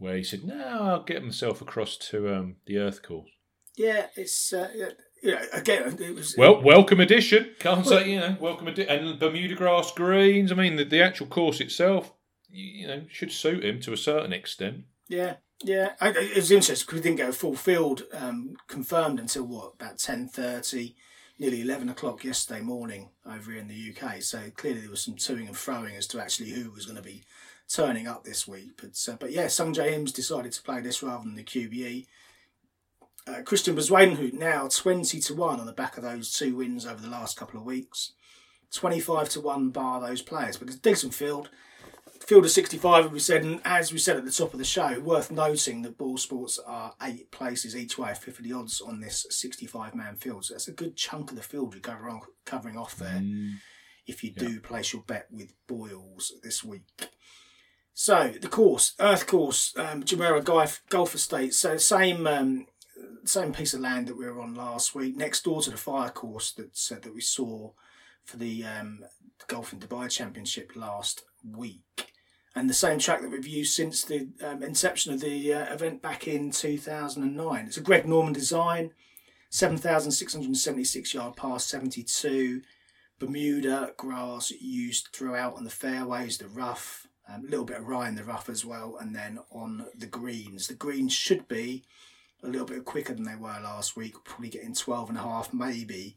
[0.00, 3.30] Where he said, "No, I'll get myself across to um, the Earth course."
[3.76, 4.52] Yeah, it's.
[4.52, 4.90] Uh,
[5.22, 6.34] yeah, again, it was.
[6.36, 7.54] Well, welcome addition.
[7.60, 8.90] Can't say you know welcome addition.
[8.90, 10.50] And Bermuda grass greens.
[10.50, 12.12] I mean, the, the actual course itself,
[12.50, 14.86] you know, should suit him to a certain extent.
[15.08, 15.92] Yeah, yeah.
[16.00, 19.74] I, it was interesting because we didn't get a full field um, confirmed until what
[19.80, 20.96] about ten thirty,
[21.38, 24.22] nearly eleven o'clock yesterday morning over here in the UK.
[24.22, 27.02] So clearly there was some toing and froing as to actually who was going to
[27.02, 27.24] be
[27.68, 28.80] turning up this week.
[28.80, 32.06] But uh, but yeah, Sung Jae Im's decided to play this rather than the QBE.
[33.24, 37.00] Uh, Christian Bezuidenhout now twenty to one on the back of those two wins over
[37.00, 38.12] the last couple of weeks.
[38.72, 41.50] Twenty five to one bar those players, it's a decent field
[42.22, 45.00] field of 65 we said and as we said at the top of the show
[45.00, 49.26] worth noting that Boyle Sports are eight places each way 50 the odds on this
[49.30, 50.44] 65 man field.
[50.44, 53.22] So that's a good chunk of the field you're covering, covering off there
[54.06, 56.82] if you do place your bet with boyles this week.
[57.94, 62.66] So the course earth course um, Jumeirah golf, golf estate so same um,
[63.24, 66.10] same piece of land that we were on last week next door to the fire
[66.10, 67.70] course that, uh, that we saw
[68.24, 69.04] for the um,
[69.46, 72.11] golf in dubai championship last week
[72.54, 76.02] and the same track that we've used since the um, inception of the uh, event
[76.02, 77.66] back in 2009.
[77.66, 78.90] It's a Greg Norman design,
[79.50, 82.62] 7,676 yard par 72,
[83.18, 88.08] Bermuda grass used throughout on the fairways, the rough, um, a little bit of rye
[88.08, 90.66] in the rough as well, and then on the greens.
[90.66, 91.84] The greens should be
[92.42, 95.54] a little bit quicker than they were last week, probably getting 12 and a half,
[95.54, 96.16] maybe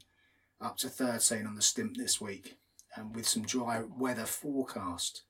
[0.60, 2.56] up to 13 on the stimp this week,
[2.96, 5.22] and with some dry weather forecast.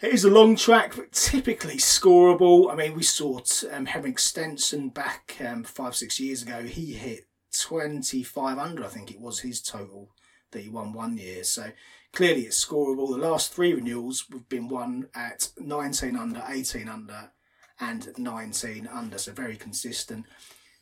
[0.00, 2.70] It is a long track, but typically scoreable.
[2.70, 3.40] I mean, we saw
[3.72, 6.64] um, Henrik Stenson back um, five, six years ago.
[6.64, 7.28] He hit
[7.60, 10.10] 25 under, I think it was his total
[10.50, 11.44] that he won one year.
[11.44, 11.70] So
[12.12, 13.10] clearly it's scoreable.
[13.10, 17.30] The last three renewals have been won at 19 under, 18 under,
[17.78, 19.16] and 19 under.
[19.16, 20.26] So very consistent.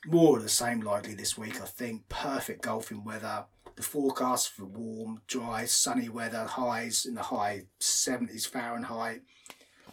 [0.07, 2.09] More of the same likely this week, I think.
[2.09, 3.45] Perfect golfing weather
[3.77, 9.23] the forecast for warm, dry, sunny weather, highs in the high 70s Fahrenheit,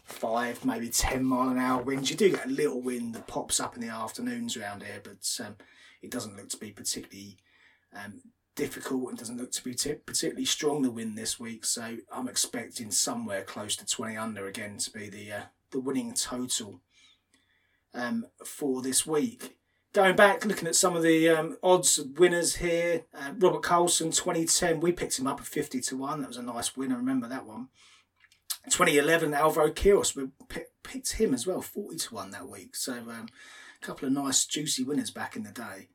[0.03, 2.09] 5, maybe 10 mile an hour winds.
[2.09, 5.45] You do get a little wind that pops up in the afternoons around here, but
[5.45, 5.55] um,
[6.01, 7.37] it doesn't look to be particularly
[7.95, 8.21] um,
[8.55, 11.65] difficult and doesn't look to be t- particularly strong the wind this week.
[11.65, 16.13] So I'm expecting somewhere close to 20 under again to be the uh, the winning
[16.13, 16.81] total
[17.93, 19.58] um, for this week
[19.93, 24.15] going back, looking at some of the um, odds of winners here, uh, Robert Karlsson,
[24.15, 26.21] 2010, we picked him up at 50 to 1.
[26.21, 27.69] That was a nice winner, remember that one.
[28.69, 30.29] 2011, Alvaro Quiros, we
[30.83, 32.75] picked him as well, 40 to 1 that week.
[32.75, 33.27] So um,
[33.81, 35.89] a couple of nice, juicy winners back in the day.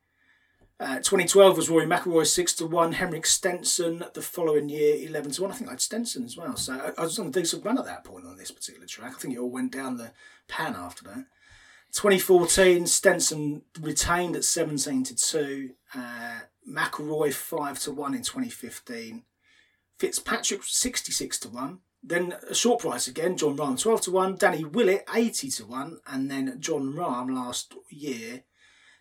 [0.77, 5.43] Uh, 2012 was Rory McIlroy 6 to 1, Henrik Stenson the following year 11 to
[5.43, 5.51] 1.
[5.51, 6.57] I think I had Stenson as well.
[6.57, 9.13] So I, I was on a decent run at that point on this particular track.
[9.15, 10.11] I think it all went down the
[10.49, 11.25] pan after that.
[11.95, 15.69] 2014, Stenson retained at 17 to 2.
[15.95, 19.23] Uh, McIlroy 5 to 1 in 2015.
[19.97, 21.79] Fitzpatrick 66 to 1.
[22.03, 24.35] Then a short price again, Jon Rahm 12 to 1.
[24.35, 25.99] Danny Willett 80 to 1.
[26.07, 28.43] And then Jon Rahm last year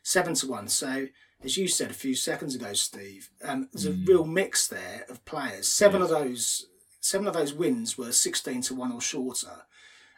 [0.05, 0.69] 7 to 1.
[0.69, 1.09] So,
[1.43, 4.05] as you said a few seconds ago, Steve, um, there's mm.
[4.05, 5.67] a real mix there of players.
[5.67, 6.11] Seven yes.
[6.11, 6.67] of those
[7.01, 9.65] seven of those wins were 16 to 1 or shorter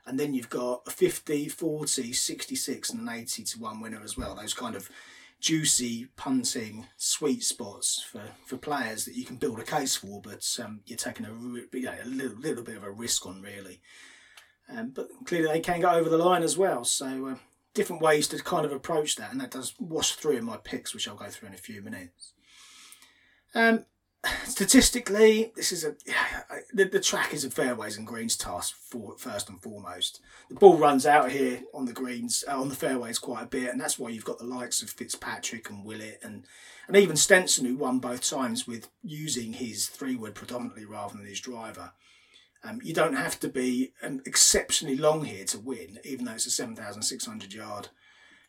[0.07, 4.17] and then you've got a 50, 40, 66, and an 80 to 1 winner as
[4.17, 4.35] well.
[4.35, 4.89] Those kind of
[5.41, 10.47] juicy, punting, sweet spots for, for players that you can build a case for, but
[10.63, 13.81] um, you're taking a, you know, a little, little bit of a risk on, really.
[14.75, 16.85] Um, but clearly, they can go over the line as well.
[16.85, 17.35] So, uh,
[17.75, 20.95] different ways to kind of approach that, and that does wash through in my picks,
[20.95, 22.33] which I'll go through in a few minutes.
[23.55, 23.85] Um,
[24.45, 25.95] statistically, this is a
[26.73, 30.21] the, the track is a fairways and greens task for first and foremost.
[30.49, 33.71] The ball runs out here on the greens uh, on the fairways quite a bit,
[33.71, 36.45] and that's why you've got the likes of Fitzpatrick and Willett and
[36.89, 41.27] and even Stenson who won both times with using his three wood predominantly rather than
[41.27, 41.93] his driver.
[42.65, 46.47] Um, you don't have to be um, exceptionally long here to win, even though it's
[46.47, 47.89] a seven thousand six hundred yard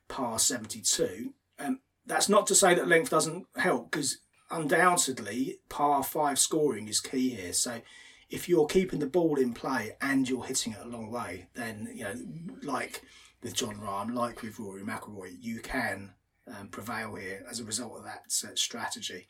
[0.07, 1.33] par seventy two.
[1.59, 6.99] Um, that's not to say that length doesn't help because undoubtedly, par five scoring is
[6.99, 7.53] key here.
[7.53, 7.81] So
[8.29, 11.89] if you're keeping the ball in play and you're hitting it a long way, then
[11.93, 12.15] you know,
[12.63, 13.01] like
[13.41, 16.13] with Jon Rahm, like with Rory McIlroy, you can
[16.47, 19.29] um, prevail here as a result of that uh, strategy.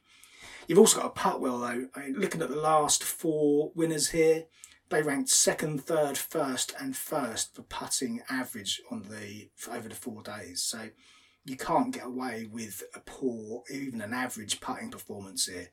[0.67, 1.87] You've also got a putt well though.
[1.95, 4.45] I mean, looking at the last four winners here,
[4.89, 10.23] they ranked second, third, first, and first for putting average on the over the four
[10.23, 10.63] days.
[10.63, 10.89] So
[11.47, 15.69] you can't get away with a poor, even an average putting performance here.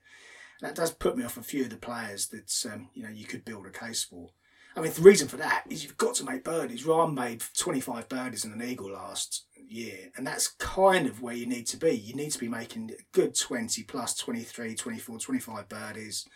[0.61, 3.25] That does put me off a few of the players that um, you know you
[3.25, 4.31] could build a case for.
[4.77, 6.85] I mean, the reason for that is you've got to make birdies.
[6.85, 11.47] Rahm made 25 birdies and an eagle last year, and that's kind of where you
[11.47, 11.91] need to be.
[11.91, 16.29] You need to be making good 20 plus 23, 24, 25 birdies,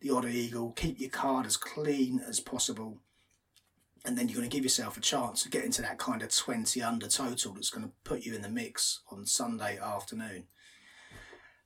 [0.00, 2.98] the odd eagle, keep your card as clean as possible
[4.04, 6.34] and then you're going to give yourself a chance of getting to that kind of
[6.34, 10.44] 20 under total that's going to put you in the mix on Sunday afternoon.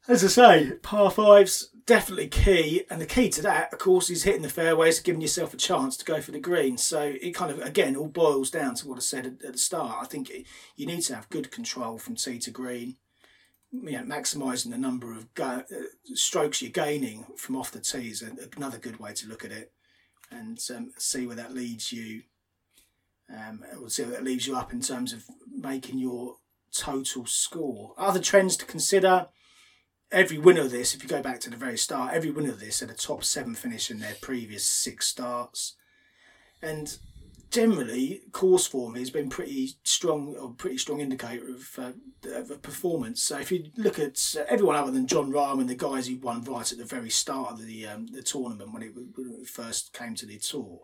[0.07, 4.23] As I say, par fives definitely key, and the key to that, of course, is
[4.23, 6.79] hitting the fairways, giving yourself a chance to go for the green.
[6.79, 9.59] So it kind of again all boils down to what I said at, at the
[9.59, 9.99] start.
[10.01, 10.47] I think it,
[10.77, 12.97] you need to have good control from tee to green,
[13.71, 15.65] you know, maximising the number of go, uh,
[16.15, 18.23] strokes you're gaining from off the tee is
[18.57, 19.73] another good way to look at it
[20.31, 22.23] and um, see where that leads you.
[23.33, 26.37] Um, we'll see that leaves you up in terms of making your
[26.73, 27.95] total score.
[27.99, 29.29] Other trends to consider.
[30.11, 32.61] Every winner of this, if you go back to the very start, every winner of
[32.61, 35.77] this had a top seven finish in their previous six starts.
[36.63, 36.99] And
[37.51, 41.93] generally course form has been pretty strong or pretty strong indicator of, uh,
[42.35, 43.23] of performance.
[43.23, 46.19] So if you look at uh, everyone other than Jon Rahm and the guys who
[46.19, 49.49] won right at the very start of the um, the tournament when it, when it,
[49.49, 50.81] first came to the tour,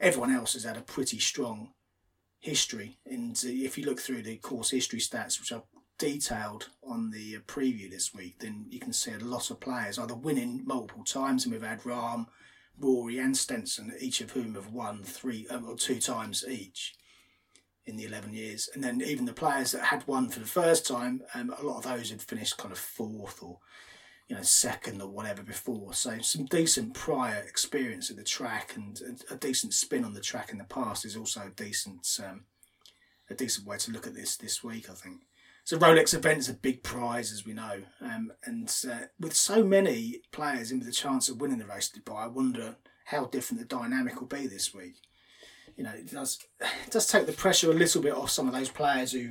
[0.00, 1.70] everyone else has had a pretty strong
[2.38, 2.98] history.
[3.06, 5.62] And uh, if you look through the course history stats, which I've
[5.98, 9.98] detailed on the uh, preview this week, then you can see a lot of players
[9.98, 12.26] either winning multiple times, and we've had Rahm,
[12.78, 16.94] Rory, and Stenson, each of whom have won three um, or two times each
[17.84, 18.70] in the 11 years.
[18.74, 21.78] And then even the players that had won for the first time, um, a lot
[21.78, 23.58] of those had finished kind of fourth or
[24.30, 25.92] you know second or whatever before.
[25.92, 30.52] So some decent prior experience at the track and a, decent spin on the track
[30.52, 32.44] in the past is also a decent um,
[33.28, 34.88] a decent way to look at this this week.
[34.88, 35.22] I think.
[35.64, 40.22] So Rolex event's a big prize, as we know, um, and uh, with so many
[40.30, 42.76] players in with a chance of winning the race to Dubai, I wonder
[43.06, 44.94] how different the dynamic will be this week.
[45.76, 48.54] You know, it does it does take the pressure a little bit off some of
[48.54, 49.30] those players who,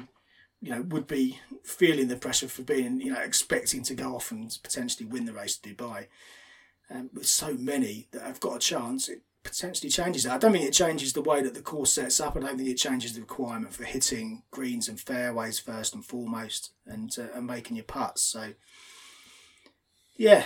[0.61, 4.31] you know, would be feeling the pressure for being, you know, expecting to go off
[4.31, 6.07] and potentially win the race to Dubai.
[6.91, 10.33] Um, with so many that have got a chance, it potentially changes that.
[10.33, 12.35] I don't think it changes the way that the course sets up.
[12.35, 16.71] I don't think it changes the requirement for hitting greens and fairways first and foremost,
[16.85, 18.23] and uh, and making your putts.
[18.23, 18.53] So,
[20.17, 20.45] yeah,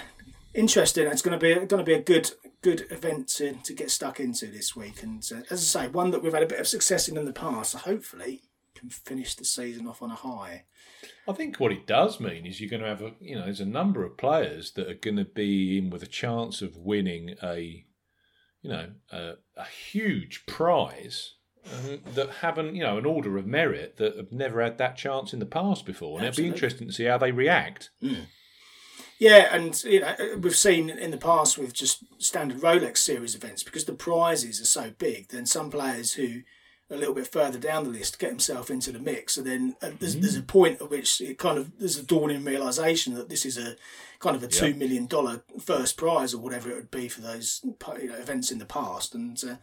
[0.53, 1.07] interesting.
[1.07, 4.19] It's going to be going to be a good good event to, to get stuck
[4.19, 5.01] into this week.
[5.01, 7.25] And uh, as I say, one that we've had a bit of success in in
[7.25, 7.71] the past.
[7.71, 8.43] So hopefully,
[8.83, 10.65] can finish the season off on a high.
[11.27, 13.61] I think what it does mean is you're going to have a you know there's
[13.61, 17.35] a number of players that are going to be in with a chance of winning
[17.41, 17.85] a
[18.61, 21.35] you know a, a huge prize
[21.71, 25.33] um, that haven't you know an order of merit that have never had that chance
[25.33, 26.49] in the past before, and Absolutely.
[26.49, 27.89] it'll be interesting to see how they react.
[29.19, 33.63] Yeah, and you know we've seen in the past with just standard Rolex series events
[33.63, 35.29] because the prizes are so big.
[35.29, 36.41] Then some players who
[36.93, 39.91] a little bit further down the list get himself into the mix, and then uh,
[39.99, 43.45] there's, there's a point at which it kind of there's a dawning realization that this
[43.45, 43.75] is a
[44.19, 47.61] kind of a two million dollar first prize or whatever it would be for those
[47.63, 49.55] you know, events in the past, and uh,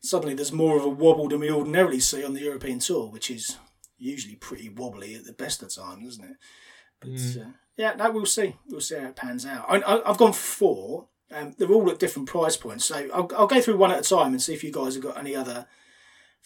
[0.00, 3.30] suddenly there's more of a wobble than we ordinarily see on the European tour, which
[3.30, 3.58] is
[3.98, 6.36] usually pretty wobbly at the best of times, isn't it?
[7.00, 8.56] But uh, yeah, no, we'll see.
[8.68, 9.66] We'll see how it pans out.
[9.68, 11.08] I, I, I've gone four.
[11.30, 14.08] Um, they're all at different price points, so I'll, I'll go through one at a
[14.08, 15.66] time and see if you guys have got any other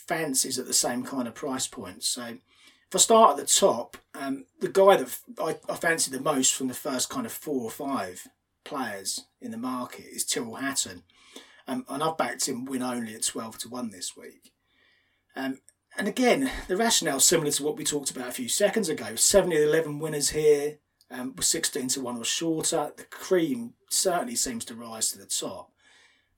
[0.06, 2.02] fancies at the same kind of price point.
[2.04, 6.20] So if I start at the top, um, the guy that I, I fancy the
[6.20, 8.26] most from the first kind of four or five
[8.64, 11.02] players in the market is Tyrrell Hatton,
[11.66, 14.52] um, and I've backed him win only at twelve to one this week.
[15.36, 15.60] Um,
[15.96, 19.14] and again, the rationale similar to what we talked about a few seconds ago.
[19.14, 20.78] Seven of the eleven winners here
[21.10, 22.92] um, were sixteen to one or shorter.
[22.96, 25.70] The cream certainly seems to rise to the top.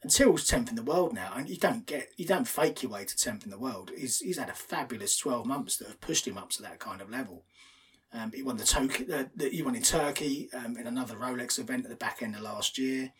[0.03, 3.05] And tenth in the world now, and you don't get you don't fake your way
[3.05, 3.93] to tenth in the world.
[3.97, 7.01] He's he's had a fabulous twelve months that have pushed him up to that kind
[7.01, 7.45] of level.
[8.13, 11.85] Um, he won the, Tok- the he won in Turkey um, in another Rolex event
[11.85, 13.13] at the back end of last year.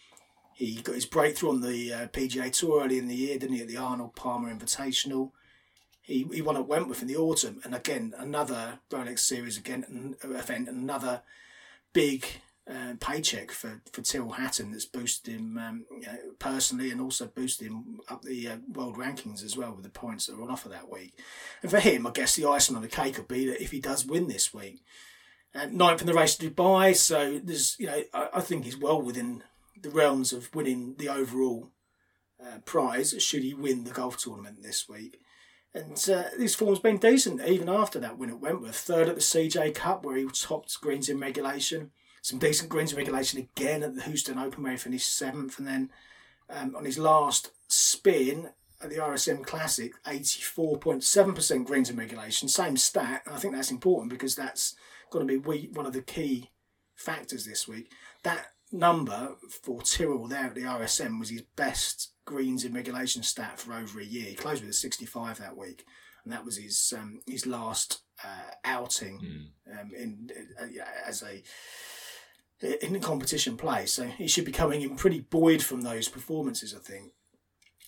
[0.55, 3.63] He got his breakthrough on the uh, PGA Tour early in the year, didn't he,
[3.63, 5.31] at the Arnold Palmer Invitational.
[6.03, 10.17] He, he won at Wentworth in the autumn, and again another Rolex Series again an
[10.23, 11.23] event, another
[11.93, 12.27] big
[12.71, 15.85] uh, paycheck for for Tyrrell Hatton that's boosted him um,
[16.39, 20.27] personally and also boosted him up the uh, world rankings as well with the points
[20.27, 21.19] that were on offer that week.
[21.63, 23.81] And for him, I guess the icing on the cake would be that if he
[23.81, 24.85] does win this week,
[25.55, 28.77] uh, ninth in the race to Dubai, so there's you know I, I think he's
[28.77, 29.43] well within
[29.81, 31.71] the realms of winning the overall
[32.41, 35.19] uh, prize should he win the golf tournament this week.
[35.75, 38.77] And uh, his form's been decent even after that win at Wentworth.
[38.77, 41.91] Third at the CJ Cup where he topped greens in regulation.
[42.23, 45.59] Some decent greens in regulation again at the Houston Open where he finished seventh.
[45.59, 45.91] And then
[46.49, 48.51] um, on his last spin
[48.81, 52.49] at the RSM Classic, 84.7% greens in regulation.
[52.49, 53.23] Same stat.
[53.27, 54.75] And I think that's important because that's
[55.11, 56.51] going to be one of the key
[56.95, 57.91] factors this week.
[58.23, 63.59] That number for Tyrrell there at the RSM was his best greens in regulation stat
[63.59, 64.31] for over a year.
[64.31, 65.85] He closed with a 65 that week,
[66.25, 70.67] and that was his um, his last uh, outing um, in uh,
[71.07, 71.43] as a
[72.63, 73.87] in the competition play.
[73.87, 77.13] So he should be coming in pretty buoyed from those performances, I think.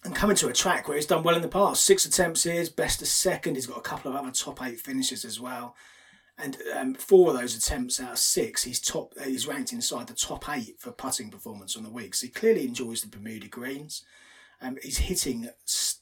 [0.04, 2.62] And coming to a track where he's done well in the past, six attempts here,
[2.76, 3.54] best of second.
[3.54, 5.74] He's got a couple of other top eight finishes as well.
[6.36, 9.14] And um, four of those attempts out of six, he's top.
[9.18, 12.14] Uh, he's ranked inside the top eight for putting performance on the week.
[12.14, 14.04] So he clearly enjoys the Bermuda greens.
[14.60, 15.48] Um, he's hitting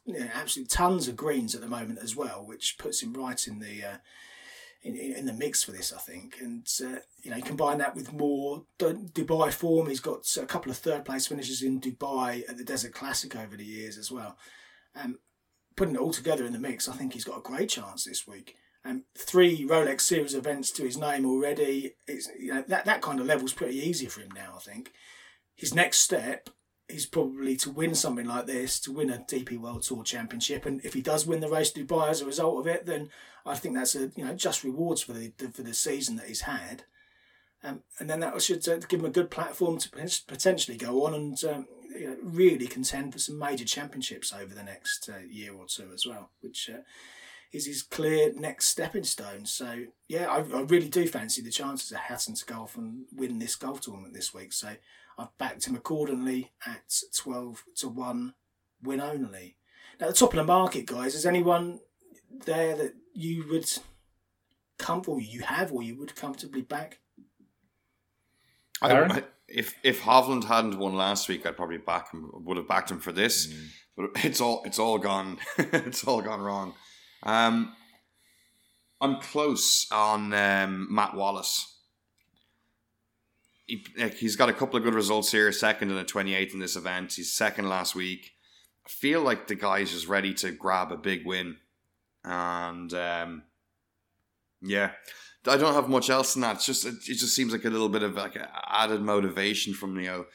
[0.06, 3.46] you know, absolute tons of greens at the moment as well, which puts him right
[3.46, 3.96] in the uh,
[4.82, 6.36] in, in the mix for this, I think.
[6.40, 9.88] And uh, you know, combine that with more Dubai form.
[9.88, 13.56] He's got a couple of third place finishes in Dubai at the Desert Classic over
[13.56, 14.36] the years as well.
[14.94, 15.18] Um,
[15.76, 18.26] putting it all together in the mix, I think he's got a great chance this
[18.26, 18.56] week.
[18.84, 21.94] Um, three Rolex Series events to his name already.
[22.08, 24.54] It's, you know, that that kind of level's pretty easy for him now.
[24.56, 24.92] I think
[25.54, 26.50] his next step
[26.88, 30.84] he's probably to win something like this, to win a DP World Tour Championship, and
[30.84, 33.08] if he does win the race Dubai as a result of it, then
[33.44, 36.42] I think that's a you know just rewards for the, for the season that he's
[36.42, 36.84] had,
[37.62, 39.90] um, and then that should uh, give him a good platform to
[40.26, 44.62] potentially go on and um, you know, really contend for some major championships over the
[44.62, 46.70] next uh, year or two as well, which.
[46.72, 46.82] Uh,
[47.52, 49.44] is his clear next stepping stone.
[49.44, 53.38] So yeah, I, I really do fancy the chances of Hatton to golf and win
[53.38, 54.52] this golf tournament this week.
[54.52, 54.74] So
[55.18, 58.34] I've backed him accordingly at 12 to 1
[58.82, 59.56] win only.
[60.00, 61.80] Now, the top of the market, guys, is anyone
[62.46, 63.68] there that you would
[64.78, 66.98] come or you have or you would comfortably back?
[68.80, 72.30] I, if if Hovland hadn't won last week, I'd probably back him.
[72.32, 73.68] Would have backed him for this, mm.
[73.96, 75.38] but it's all it's all gone.
[75.58, 76.74] it's all gone wrong.
[77.22, 77.76] Um,
[79.00, 81.72] I'm close on um, Matt Wallace
[83.66, 85.50] he, like, he's got a couple of good results here.
[85.52, 87.14] Second and a 28th in this event.
[87.14, 88.32] He's second last week.
[88.86, 91.56] I feel like the guy's just ready to grab a big win.
[92.24, 93.42] And um,
[94.60, 94.92] yeah,
[95.46, 96.56] I don't have much else than that.
[96.56, 98.36] It's just it just seems like a little bit of like
[98.70, 100.26] added motivation from you know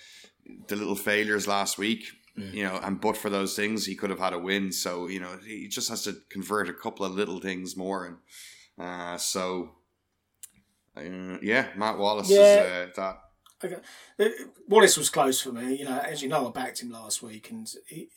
[0.67, 2.05] the little failures last week.
[2.37, 2.53] Mm.
[2.53, 4.71] You know, and but for those things, he could have had a win.
[4.71, 8.17] So you know, he just has to convert a couple of little things more, and
[8.77, 9.71] uh, so
[10.95, 12.37] uh, yeah, Matt Wallace yeah.
[12.37, 13.17] is uh, that
[13.63, 13.77] Okay.
[14.67, 15.77] Wallace was close for me.
[15.77, 17.67] You know, as you know, I backed him last week, and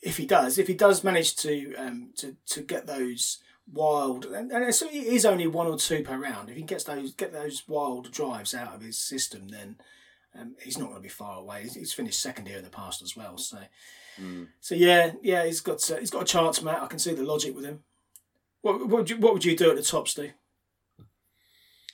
[0.02, 3.38] if he does, if he does manage to um, to to get those
[3.72, 6.50] wild, and, and it is only one or two per round.
[6.50, 9.76] If he gets those get those wild drives out of his system, then
[10.38, 11.62] um, he's not going to be far away.
[11.62, 13.36] He's, he's, finished second here in the past as well.
[13.38, 13.58] So,
[14.20, 14.48] mm.
[14.60, 16.82] so yeah, yeah, he's got uh, he's got a chance, Matt.
[16.82, 17.80] I can see the logic with him.
[18.62, 20.32] What what would you, what would you do at the top, Steve?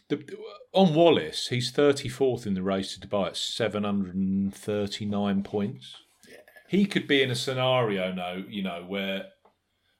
[0.08, 0.24] The,
[0.72, 5.96] on Wallace, he's 34th in the race to Dubai at 739 points.
[6.28, 6.36] Yeah.
[6.68, 9.24] He could be in a scenario now, you know, where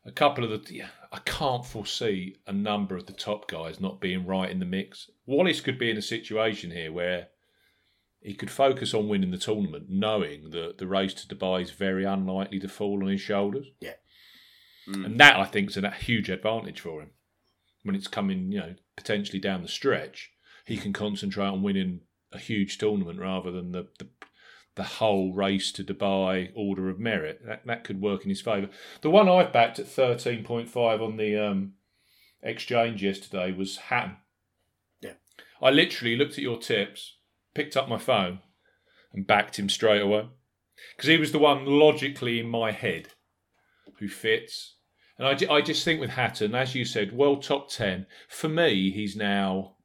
[0.06, 0.74] a couple of the.
[0.74, 4.66] Yeah, I can't foresee a number of the top guys not being right in the
[4.66, 5.10] mix.
[5.26, 7.28] Wallace could be in a situation here where
[8.20, 12.04] he could focus on winning the tournament, knowing that the race to Dubai is very
[12.04, 13.66] unlikely to fall on his shoulders.
[13.80, 13.94] Yeah.
[14.88, 15.04] Mm.
[15.04, 17.10] And that, I think, is a huge advantage for him
[17.86, 20.32] when it's coming, you know, potentially down the stretch,
[20.64, 22.00] he can concentrate on winning
[22.32, 24.08] a huge tournament rather than the, the
[24.76, 27.40] the whole race to Dubai order of merit.
[27.44, 28.68] That that could work in his favour.
[29.00, 31.72] The one I've backed at thirteen point five on the um,
[32.42, 34.16] exchange yesterday was Hatton.
[35.00, 35.14] Yeah,
[35.60, 37.16] I literally looked at your tips,
[37.54, 38.40] picked up my phone,
[39.12, 40.28] and backed him straight away
[40.94, 43.08] because he was the one logically in my head
[43.98, 44.74] who fits.
[45.18, 48.90] And I, I just think with Hatton, as you said, world top 10, for me,
[48.90, 49.75] he's now.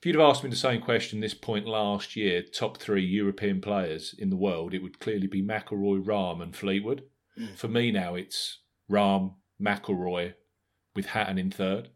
[0.00, 3.60] If you'd have asked me the same question this point last year, top three European
[3.60, 7.02] players in the world, it would clearly be McIlroy, Rahm, and Fleetwood.
[7.38, 7.54] Mm.
[7.54, 10.32] For me now, it's Rahm, McIlroy,
[10.96, 11.90] with Hatton in third,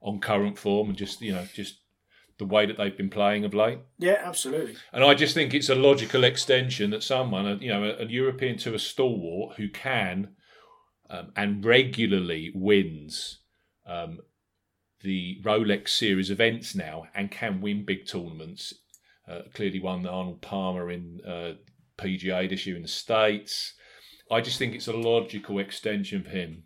[0.00, 1.80] on current form, and just you know just
[2.38, 3.80] the way that they've been playing of late.
[3.98, 4.76] Yeah, absolutely.
[4.92, 8.58] And I just think it's a logical extension that someone, you know, a, a European
[8.58, 10.36] to a stalwart who can
[11.10, 13.40] um, and regularly wins
[13.88, 14.20] um,
[15.02, 18.74] the Rolex Series events now and can win big tournaments.
[19.28, 21.52] Uh, clearly won the Arnold Palmer in uh,
[21.98, 23.74] PGA this year in the States.
[24.30, 26.64] I just think it's a logical extension for him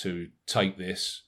[0.00, 1.22] to take this.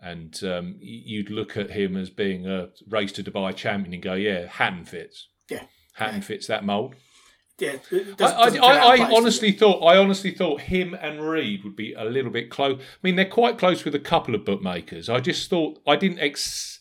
[0.00, 4.14] And um, you'd look at him as being a race to Dubai champion and go,
[4.14, 5.28] yeah, Hatton fits.
[5.48, 5.64] Yeah.
[5.94, 6.26] Hatton yeah.
[6.26, 6.94] fits that mould.
[7.58, 7.76] Yeah,
[8.20, 12.30] I, I, I honestly thought I honestly thought him and Reed would be a little
[12.30, 12.78] bit close.
[12.78, 15.08] I mean, they're quite close with a couple of bookmakers.
[15.08, 16.80] I just thought I didn't ex,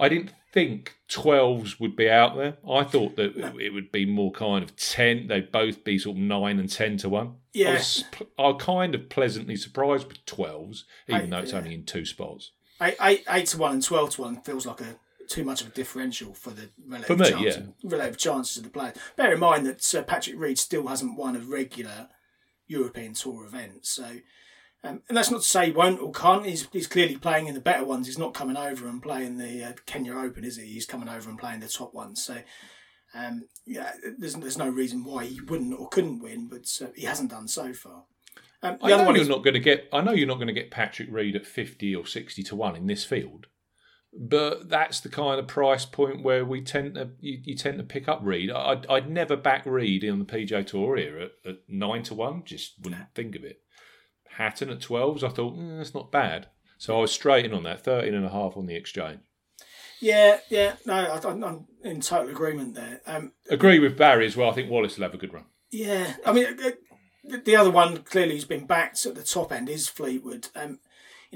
[0.00, 2.56] I didn't think twelves would be out there.
[2.68, 3.56] I thought that no.
[3.56, 5.28] it would be more kind of ten.
[5.28, 7.34] They'd both be sort of nine and ten to one.
[7.52, 8.04] Yeah, I was,
[8.36, 11.58] I was kind of pleasantly surprised with twelves, even though it's yeah.
[11.58, 12.50] only in two spots.
[12.82, 14.96] Eight, eight, eight to one and twelve to one feels like a
[15.28, 17.90] too much of a differential for the relative, for me, chances, yeah.
[17.90, 18.96] relative chances of the players.
[19.16, 22.08] Bear in mind that Sir Patrick Reed still hasn't won a regular
[22.66, 24.06] European Tour event, so
[24.84, 26.46] um, and that's not to say he won't or can't.
[26.46, 28.06] He's, he's clearly playing in the better ones.
[28.06, 30.66] He's not coming over and playing the uh, Kenya Open, is he?
[30.66, 32.22] He's coming over and playing the top ones.
[32.22, 32.38] So
[33.14, 37.04] um, yeah, there's there's no reason why he wouldn't or couldn't win, but uh, he
[37.04, 38.04] hasn't done so far.
[38.62, 39.88] Um, I know you're is, not going to get.
[39.92, 42.76] I know you're not going to get Patrick Reed at fifty or sixty to one
[42.76, 43.46] in this field
[44.18, 47.84] but that's the kind of price point where we tend to you, you tend to
[47.84, 48.50] pick up Reed.
[48.50, 52.42] I'd, I'd never back Reed on the PGA Tour here at, at nine to one.
[52.44, 53.60] Just wouldn't think of it.
[54.36, 56.48] Hatton at twelves, I thought mm, that's not bad.
[56.78, 59.20] So I was straight in on that, 13 and a half on the exchange.
[60.00, 60.74] Yeah, yeah.
[60.84, 63.00] No, I, I'm in total agreement there.
[63.06, 64.50] Um, Agree with Barry as well.
[64.50, 65.46] I think Wallace will have a good run.
[65.70, 66.68] yeah, I mean, uh,
[67.32, 70.48] uh, the other one clearly who's been backed at the top end is Fleetwood.
[70.54, 70.80] Um,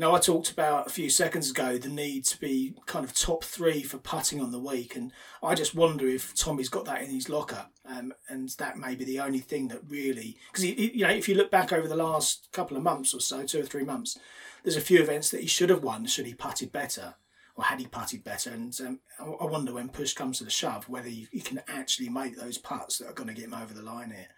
[0.00, 3.12] you know, I talked about a few seconds ago the need to be kind of
[3.12, 7.02] top three for putting on the week, and I just wonder if Tommy's got that
[7.02, 11.06] in his locker, um, and that may be the only thing that really, because you
[11.06, 13.64] know, if you look back over the last couple of months or so, two or
[13.64, 14.18] three months,
[14.64, 17.16] there's a few events that he should have won should he putted better,
[17.54, 20.88] or had he putted better, and um, I wonder when push comes to the shove
[20.88, 23.74] whether he, he can actually make those putts that are going to get him over
[23.74, 24.28] the line here.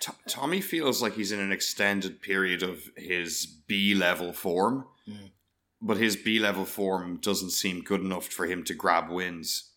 [0.00, 5.30] T- Tommy feels like he's in an extended period of his B level form, Mm.
[5.80, 9.70] but his B level form doesn't seem good enough for him to grab wins.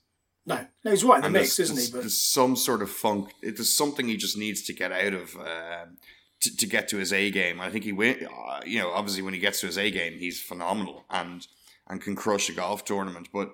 [0.46, 1.88] No, no, he's right in the And mix, isn't he?
[1.92, 3.30] But there's some sort of funk.
[3.42, 5.98] There's something he just needs to get out of um
[6.42, 7.62] to, to get to his A game.
[7.62, 8.28] I think he win.
[8.28, 11.46] Uh, you know, obviously when he gets to his A game, he's phenomenal and
[11.88, 13.30] and can crush a golf tournament.
[13.32, 13.52] But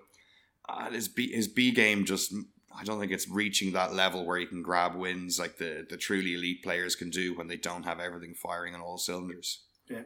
[0.69, 2.33] uh, his B his B game just.
[2.79, 5.97] I don't think it's reaching that level where he can grab wins like the, the
[5.97, 9.63] truly elite players can do when they don't have everything firing on all cylinders.
[9.89, 10.03] Yeah.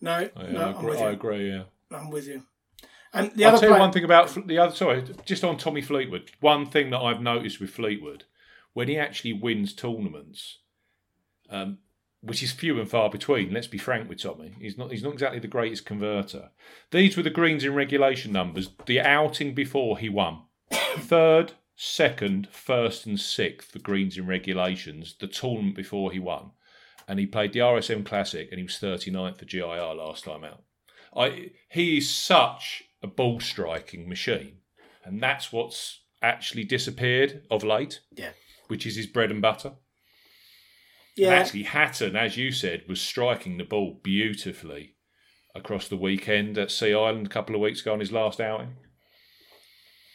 [0.00, 1.50] no, I, no, I, I'm agree, with I agree.
[1.50, 1.62] Yeah.
[1.90, 2.42] I'm with you.
[3.12, 4.74] And the I'll other tell you player, one thing about the other.
[4.74, 6.30] Sorry, just on Tommy Fleetwood.
[6.40, 8.24] One thing that I've noticed with Fleetwood,
[8.72, 10.58] when he actually wins tournaments,
[11.48, 11.78] um,
[12.20, 13.52] which is few and far between.
[13.52, 14.54] Let's be frank with Tommy.
[14.60, 14.92] He's not.
[14.92, 16.50] He's not exactly the greatest converter.
[16.92, 18.70] These were the greens in regulation numbers.
[18.86, 23.72] The outing before he won, third, second, first, and sixth.
[23.72, 25.16] for greens in regulations.
[25.18, 26.50] The tournament before he won,
[27.08, 30.62] and he played the RSM Classic, and he was 39th for GIR last time out.
[31.16, 34.58] I he is such a ball striking machine,
[35.04, 38.32] and that's what's actually disappeared of late, yeah,
[38.68, 39.72] which is his bread and butter.
[41.16, 44.96] And yeah, actually, Hatton, as you said, was striking the ball beautifully
[45.54, 48.76] across the weekend at Sea Island a couple of weeks ago on his last outing.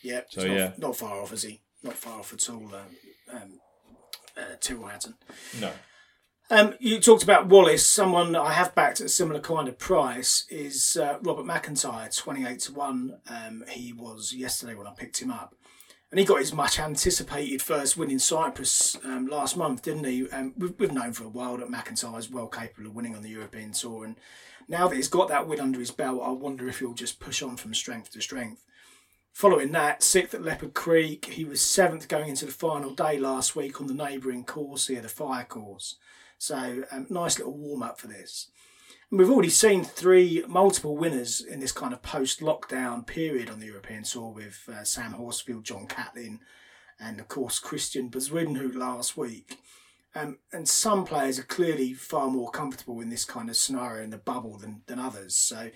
[0.06, 0.22] Yeah.
[0.30, 0.72] So, not, yeah.
[0.78, 1.62] not far off, is he?
[1.84, 2.70] Not far off at all.
[2.74, 3.60] Um, um,
[4.38, 5.16] uh, Tyrrell Hatton.
[5.60, 5.72] No,
[6.52, 7.88] Um, you talked about Wallace.
[7.88, 12.60] Someone I have backed at a similar kind of price is uh, Robert McIntyre, twenty-eight
[12.62, 13.18] to one.
[13.28, 15.56] Um, he was yesterday when I picked him up,
[16.12, 20.30] and he got his much anticipated first win in Cyprus um, last month, didn't he?
[20.30, 23.24] Um, we've, we've known for a while that McIntyre is well capable of winning on
[23.24, 24.16] the European Tour, and
[24.68, 27.42] now that he's got that win under his belt, I wonder if he'll just push
[27.42, 28.64] on from strength to strength.
[29.36, 33.54] Following that, sixth at Leopard Creek, he was seventh going into the final day last
[33.54, 35.98] week on the neighbouring course here, the Fire Course.
[36.38, 38.48] So, um, nice little warm up for this.
[39.12, 43.60] And we've already seen three multiple winners in this kind of post lockdown period on
[43.60, 46.40] the European Tour with uh, Sam Horsfield, John Catlin,
[46.98, 49.58] and of course Christiaan Bezuidenhout last week.
[50.16, 54.12] Um, and some players are clearly far more comfortable in this kind of scenario in
[54.12, 55.36] the bubble than, than others.
[55.36, 55.72] So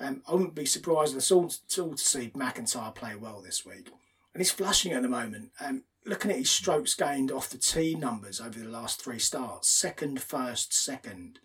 [0.00, 3.90] um, I wouldn't be surprised at all, to see McIntyre play well this week.
[4.32, 5.52] And he's flushing at the moment.
[5.60, 9.68] Um, looking at his strokes gained off the tee numbers over the last three starts
[9.68, 11.38] second, first, second.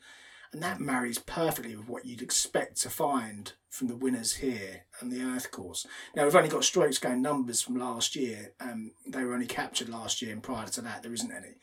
[0.51, 5.09] And that marries perfectly with what you'd expect to find from the winners here on
[5.09, 5.85] the Earth course.
[6.15, 8.53] Now, we've only got strokes gained numbers from last year.
[8.59, 11.57] Um, they were only captured last year, and prior to that, there isn't any.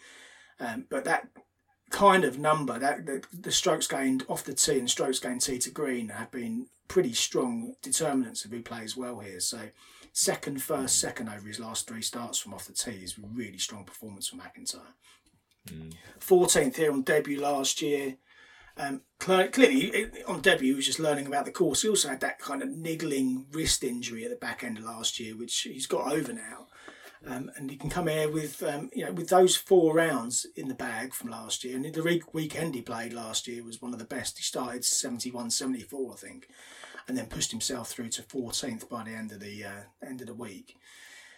[0.60, 1.28] Um, but that
[1.96, 5.58] kind of number, that the, the strokes gained off the tee and strokes gained tee
[5.58, 9.40] to green, have been pretty strong determinants of who plays well here.
[9.40, 9.70] So,
[10.12, 13.84] second, first, second over his last three starts from off the tee is really strong
[13.84, 14.92] performance for McIntyre.
[16.20, 18.16] 14th here on debut last year.
[18.76, 21.80] Um, clearly, on debut, he was just learning about the course.
[21.80, 25.18] He also had that kind of niggling wrist injury at the back end of last
[25.18, 26.65] year, which he's got over now.
[27.28, 30.68] Um, and he can come here with um, you know with those four rounds in
[30.68, 31.76] the bag from last year.
[31.76, 34.38] And the weekend he played last year was one of the best.
[34.38, 36.48] He started 71, 74, I think,
[37.08, 40.28] and then pushed himself through to 14th by the end of the uh, end of
[40.28, 40.76] the week.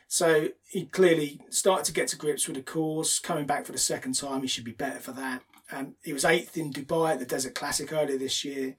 [0.08, 3.18] So he clearly started to get to grips with the course.
[3.18, 5.42] Coming back for the second time, he should be better for that.
[5.70, 8.76] Um, he was eighth in Dubai at the Desert Classic earlier this year,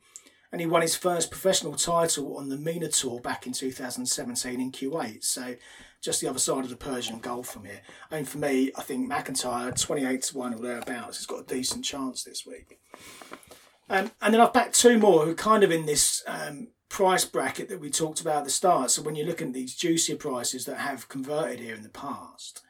[0.51, 4.71] and he won his first professional title on the MENA Tour back in 2017 in
[4.71, 5.23] Kuwait.
[5.23, 5.55] So
[6.01, 7.81] just the other side of the Persian Gulf from here.
[8.09, 11.83] And for me, I think McIntyre, 28 to 1 or thereabouts, has got a decent
[11.83, 12.79] chance this week.
[13.89, 17.25] Um, and then I've backed two more who are kind of in this um, price
[17.25, 18.91] bracket that we talked about at the start.
[18.91, 22.61] So when you look at these juicier prices that have converted here in the past,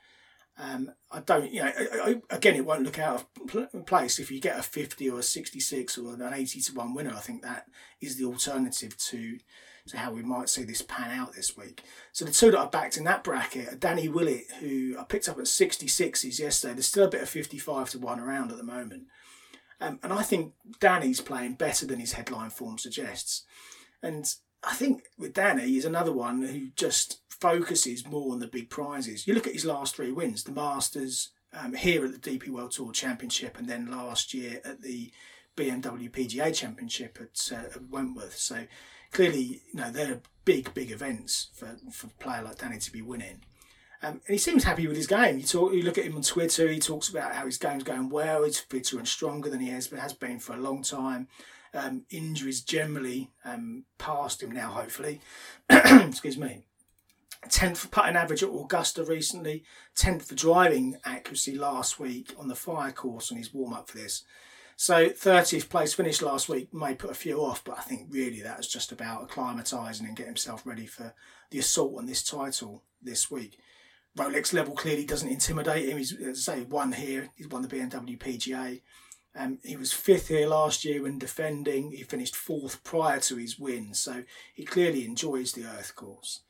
[0.58, 4.20] um, I don't, you know, I, I, again, it won't look out of pl- place
[4.20, 7.14] if you get a 50 or a 66 or an 80 to 1 winner.
[7.16, 7.68] I think that
[8.02, 9.38] is the alternative to
[9.88, 11.84] to how we might see this pan out this week.
[12.12, 15.30] So the two that I backed in that bracket are Danny Willett, who I picked
[15.30, 16.74] up at 66s yesterday.
[16.74, 19.04] There's still a bit of 55 to 1 around at the moment.
[19.82, 23.46] Um, and I think Danny's playing better than his headline form suggests.
[24.04, 24.26] And
[24.64, 29.26] I think with Danny, he's another one who just focuses more on the big prizes.
[29.26, 32.72] You look at his last three wins: the Masters, um, here at the DP World
[32.72, 35.12] Tour Championship, and then last year at the
[35.56, 38.38] BMW PGA Championship at, uh, at Wentworth.
[38.38, 38.66] So
[39.12, 43.01] clearly, you know, they're big, big events for, for a player like Danny to be
[43.01, 43.41] winning.
[44.01, 45.38] Um, and he seems happy with his game.
[45.38, 46.68] You talk, you look at him on Twitter.
[46.68, 48.43] He talks about how his game's going well.
[48.45, 51.28] He's fitter and stronger than he has, has been for a long time.
[51.74, 55.22] Um, injuries generally um, past him now, hopefully.
[55.70, 56.64] Excuse me.
[57.47, 59.64] 10th for putting average at Augusta recently,
[59.97, 63.97] 10th for driving accuracy last week on the fire course on his warm up for
[63.97, 64.24] this.
[64.82, 68.42] So 30th place finish last week may put a few off, but I think really
[68.44, 71.14] that was just about acclimatising and getting himself ready for
[71.52, 73.60] the assault on this title this week.
[74.18, 75.98] Rolex level clearly doesn't intimidate him.
[75.98, 77.28] He's, as I say, won here.
[77.36, 78.82] He's won the BMW PGA.
[79.36, 81.92] Um, he was fifth here last year when defending.
[81.92, 84.24] He finished fourth prior to his win, so
[84.54, 86.44] he clearly enjoys the Earth course.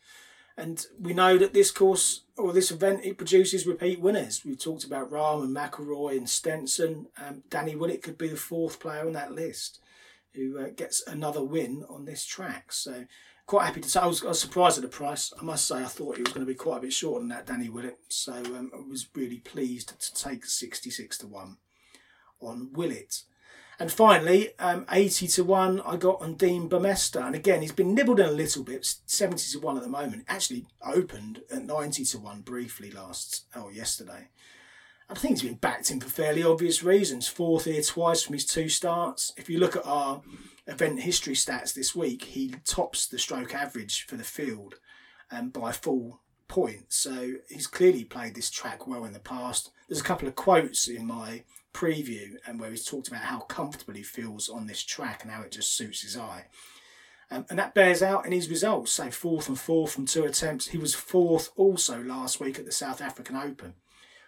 [0.60, 4.43] And we know that this course or this event it produces repeat winners.
[4.43, 7.07] We've talked about Rahm and McIlroy and Stenson.
[7.18, 9.80] Um, Danny Willett could be the fourth player on that list
[10.34, 12.74] who uh, gets another win on this track.
[12.74, 13.05] So
[13.45, 15.32] quite happy to say I was, I was, surprised at the price.
[15.39, 17.30] I must say I thought it was going to be quite a bit shorter than
[17.30, 17.97] that, Danny Willett.
[18.10, 21.57] So um, I was really pleased to take sixty six to one
[22.41, 23.24] on Willett.
[23.80, 27.26] And finally, um, 80 to 1 I got on Dean Burmester.
[27.26, 30.26] And again, he's been nibbled in a little bit, 70 to 1 at the moment.
[30.28, 34.28] Actually opened at 90 to 1 briefly last, oh, yesterday.
[35.10, 37.30] I think he's been backed in for fairly obvious reasons.
[37.30, 39.32] Fourth here twice from his two starts.
[39.38, 40.22] If you look at our
[40.68, 44.76] event history stats this week, he tops the stroke average for the field
[45.32, 46.20] um, by a full
[46.50, 46.88] point.
[46.90, 49.72] So he's clearly played this track well in the past.
[49.88, 53.93] There's a couple of quotes in my preview and where he's talked about how comfortable
[53.93, 56.45] he feels on this track and how it just suits his eye.
[57.32, 58.91] Um, and that bears out in his results.
[58.91, 60.70] So fourth and fourth from two attempts.
[60.70, 63.76] He was fourth also last week at the South African Open,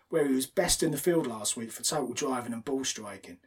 [0.10, 3.38] where he was best in the field last week for total driving and ball striking.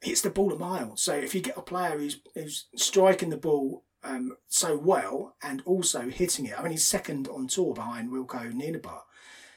[0.00, 0.96] Hits the ball a mile.
[0.96, 5.62] So if you get a player who's, who's striking the ball um, so well and
[5.64, 9.00] also hitting it, I mean he's second on tour behind Wilco Nienaber.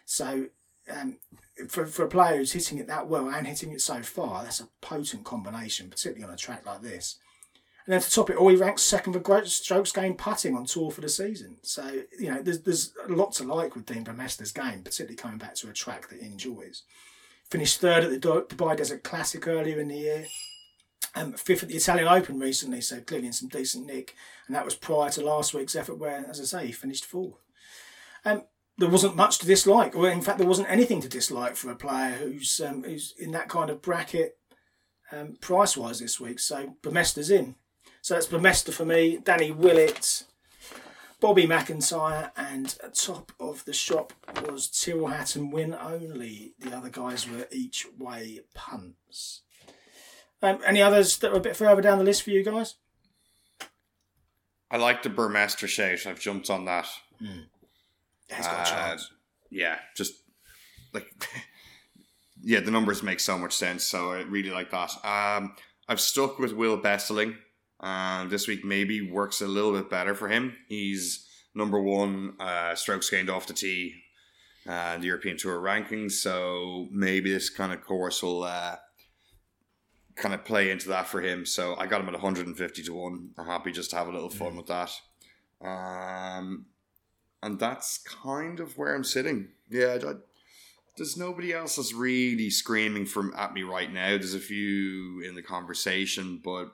[0.05, 0.47] So
[0.96, 1.18] um,
[1.70, 4.60] for, for a player who's hitting it that well and hitting it so far, that's
[4.60, 7.18] a potent combination, particularly on a track like this.
[7.86, 10.92] And then to top it all, he ranks second for strokes gained putting on tour
[10.92, 11.58] for the season.
[11.64, 15.38] So, you know, there's, there's a lot to like with Dean Burmester's game, particularly coming
[15.38, 16.84] back to a track that he enjoys.
[17.50, 20.26] Finished third at the Dubai Desert Classic earlier in the year.
[21.16, 24.16] Um, fifth at the Italian Open recently, so clearly in some decent nick.
[24.48, 27.40] And that was prior to last week's effort where, as I say, he finished fourth.
[28.26, 28.44] Um,
[28.78, 31.75] there wasn't much to dislike, or in fact, there wasn't anything to dislike for a
[31.75, 34.38] player who's um, who's in that kind of bracket
[35.11, 36.39] um, price wise this week.
[36.39, 37.55] So Burmester's in.
[38.01, 39.19] So that's Burmester for me.
[39.23, 40.23] Danny Willett,
[41.19, 44.13] Bobby McIntyre, and at top of the shop
[44.47, 46.53] was Tyrrell Hatton win only.
[46.59, 49.41] The other guys were each way punts.
[50.41, 52.75] Um, any others that were a bit further down the list for you guys?
[54.69, 56.05] I like the Burmester shout.
[56.05, 56.88] I've jumped on that.
[57.21, 57.45] Mm.
[58.36, 58.97] He's got a uh.
[59.49, 60.13] Yeah, just
[60.93, 61.07] like
[62.41, 63.84] yeah, the numbers make so much sense.
[63.84, 64.91] So I really like that.
[65.05, 65.55] Um,
[65.88, 67.36] I've stuck with Will Besseling.
[67.80, 70.55] Uh, this week maybe works a little bit better for him.
[70.67, 73.95] He's number one uh, strokes gained off the tee
[74.67, 76.13] uh, the European Tour rankings.
[76.13, 78.75] So maybe this kind of course will uh,
[80.15, 81.45] kind of play into that for him.
[81.45, 83.30] So I got him at 150 to 1.
[83.38, 84.57] I'm happy just to have a little fun mm.
[84.57, 84.91] with that.
[85.65, 86.65] Um,
[87.42, 89.50] and that's kind of where I'm sitting.
[89.70, 90.14] Yeah, I,
[90.98, 94.10] there's nobody else that's really screaming from at me right now.
[94.10, 96.74] There's a few in the conversation, but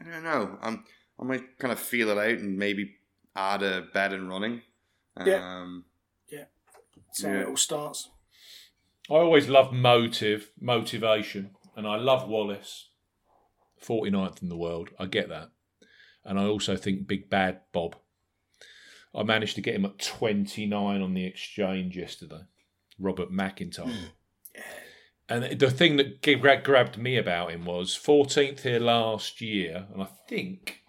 [0.00, 0.58] I don't know.
[0.62, 0.84] I'm
[1.20, 2.96] I might kind of feel it out and maybe
[3.36, 4.62] add a bet and running.
[5.24, 5.84] Yeah, um,
[6.30, 6.44] yeah.
[7.12, 7.40] So yeah.
[7.40, 8.08] it all starts.
[9.10, 12.86] I always love motive, motivation, and I love Wallace.
[13.84, 14.90] 49th in the world.
[14.98, 15.50] I get that.
[16.24, 17.96] And I also think Big Bad Bob
[19.14, 22.42] I managed to get him at 29 on the exchange yesterday.
[22.98, 23.90] Robert McIntyre.
[23.90, 24.60] Hmm.
[25.28, 26.22] And the thing that
[26.64, 30.82] grabbed me about him was 14th here last year, and I think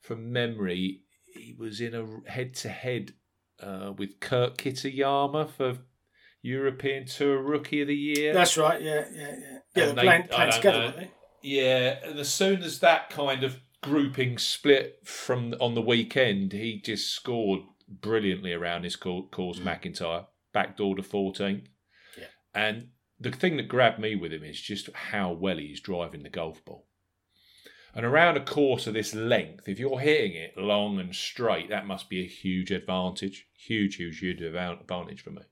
[0.00, 1.00] from memory
[1.34, 3.14] he was in a head-to-head
[3.60, 5.78] uh, with Kurt Kitayama for
[6.40, 8.32] European Tour Rookie of the Year.
[8.32, 8.80] That's right.
[8.80, 9.58] Yeah, yeah, yeah.
[9.74, 11.08] Yeah, they're playing, playing together,
[11.42, 16.80] Yeah, and as soon as that kind of grouping split from on the weekend, he
[16.80, 19.62] just scored brilliantly around his course, mm.
[19.62, 20.24] McIntyre,
[20.54, 21.66] backdoor to 14th.
[22.18, 22.24] Yeah.
[22.54, 22.88] And
[23.20, 26.64] the thing that grabbed me with him is just how well he's driving the golf
[26.64, 26.86] ball.
[27.94, 31.86] And around a course of this length, if you're hitting it long and straight, that
[31.86, 33.46] must be a huge advantage.
[33.54, 35.42] Huge, huge, huge advantage for me.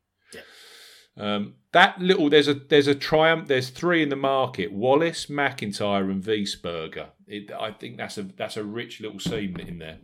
[1.17, 3.49] Um, that little there's a there's a triumph.
[3.49, 7.09] There's three in the market: Wallace, McIntyre, and Wiesberger.
[7.27, 9.99] It, I think that's a that's a rich little seam in there.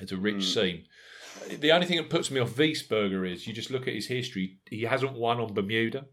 [0.00, 0.84] It's a rich seam.
[1.48, 4.58] The only thing that puts me off Wiesberger is you just look at his history.
[4.68, 6.06] He hasn't won on Bermuda.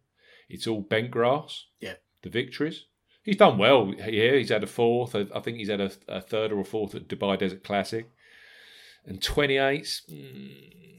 [0.49, 1.65] It's all bent grass.
[1.79, 1.95] Yeah.
[2.21, 2.85] The victories.
[3.23, 4.37] He's done well here.
[4.37, 5.15] He's had a fourth.
[5.15, 8.09] I I think he's had a, a third or a fourth at Dubai Desert Classic.
[9.05, 10.01] And 28.
[10.09, 10.51] mm,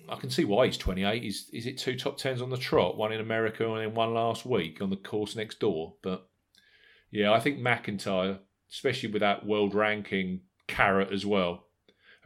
[0.09, 1.23] I can see why he's 28.
[1.23, 2.97] He's, is it two top tens on the trot?
[2.97, 5.95] One in America and then one last week on the course next door.
[6.03, 6.29] But
[7.11, 8.39] yeah, I think McIntyre,
[8.71, 11.67] especially with that world ranking carrot as well,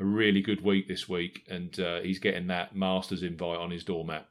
[0.01, 1.45] a really good week this week.
[1.49, 4.27] And uh, he's getting that Masters invite on his doormat.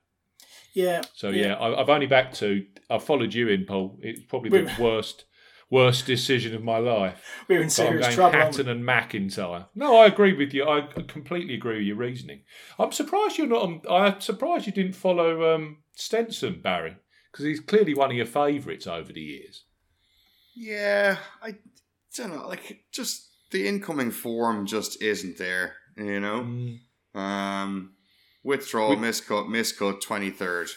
[0.74, 1.02] Yeah.
[1.16, 3.98] So yeah, I, I've only back to, I've followed you in, Paul.
[4.02, 5.26] It's probably the worst.
[5.70, 7.22] Worst decision of my life.
[7.50, 8.40] We're in So I'm serious going trouble.
[8.40, 8.64] aren't we?
[8.64, 9.68] Hatton and McIntyre.
[9.76, 10.66] No, I agree with you.
[10.66, 12.44] I completely agree with your reasoning.
[12.80, 13.64] I'm surprised you're not.
[13.64, 16.96] um, I'm surprised you didn't follow um, Stenson, Barry,
[17.32, 19.66] because he's clearly one of your favourites over the years.
[20.56, 21.56] Yeah, I
[22.16, 22.48] don't know.
[22.48, 25.76] Like, just the incoming form just isn't there.
[25.98, 27.94] You know, um,
[28.44, 30.70] withdrawal, We- miscut, miscut, twenty third.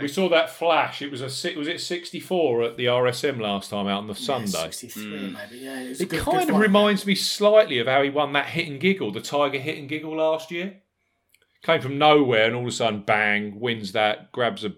[0.00, 1.02] We saw that flash.
[1.02, 4.44] It was a was it 64 at the RSM last time out on the Yeah,
[4.46, 4.70] Sunday.
[4.70, 5.64] 63 maybe.
[5.64, 6.62] Yeah, it, was It good, kind good of fight.
[6.62, 9.88] reminds me slightly of how he won that hit and giggle, the Tiger hit and
[9.88, 10.82] giggle last year.
[11.62, 14.74] Came from nowhere and all of a sudden, bang, wins that, grabs a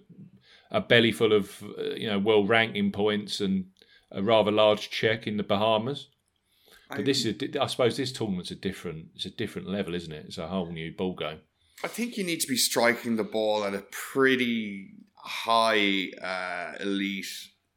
[0.70, 3.66] a belly full of uh, you know world ranking points and
[4.12, 6.08] a rather large check in the Bahamas.
[6.90, 10.24] But this is, I suppose, this tournament's a different, it's a different level, isn't it?
[10.26, 11.40] It's a whole new ball game.
[11.84, 14.92] I think you need to be striking the ball at a pretty
[15.28, 17.26] high uh, elite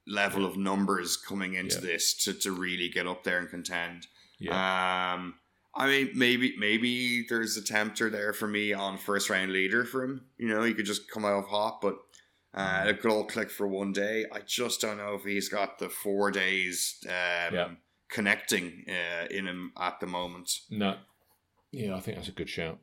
[0.08, 1.82] level of numbers coming into Yeah.
[1.82, 4.08] this to, to really get up there and contend.
[4.39, 5.36] Yeah, Um,
[5.76, 10.04] I mean, maybe maybe there's a tempter there for me on first round leader for
[10.04, 10.26] him.
[10.38, 11.95] You know, he could just come out of hot, but
[12.54, 14.26] uh, a good old click for one day.
[14.34, 17.70] I just don't know if he's got the four days um, Yeah.
[18.10, 20.52] connecting uh, in him at the moment.
[20.70, 20.97] no,
[21.72, 22.80] yeah, I think that's a good shout.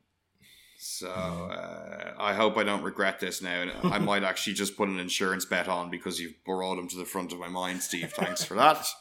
[0.80, 3.62] So uh, I hope I don't regret this now.
[3.62, 6.96] And I might actually just put an insurance bet on because you've brought him to
[6.96, 8.12] the front of my mind, Steve.
[8.12, 8.86] Thanks for that.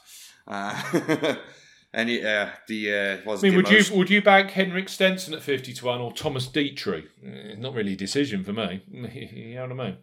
[0.49, 1.35] Uh,
[1.93, 5.33] any uh, the uh, was I mean, would you emotion- would you back Henrik Stenson
[5.33, 7.03] at fifty to one or Thomas Detry?
[7.21, 8.81] Eh, Not really a decision for me.
[8.89, 9.97] you know what I mean?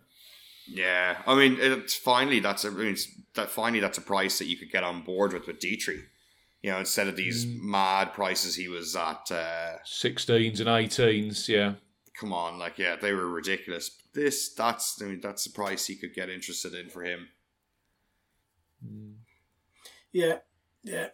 [0.69, 4.39] Yeah, I mean, it's finally that's a I mean, it's, that finally that's a price
[4.39, 6.03] that you could get on board with with Detry.
[6.65, 7.61] You know, instead of these Mm.
[7.61, 9.31] mad prices he was at.
[9.31, 11.75] Uh, 16s and 18s, yeah.
[12.19, 13.91] come on, like yeah, they were ridiculous.
[14.15, 17.29] This that's I mean, that's the price he could get interested in for him.
[20.13, 20.39] Yeah,
[20.83, 21.09] yeah.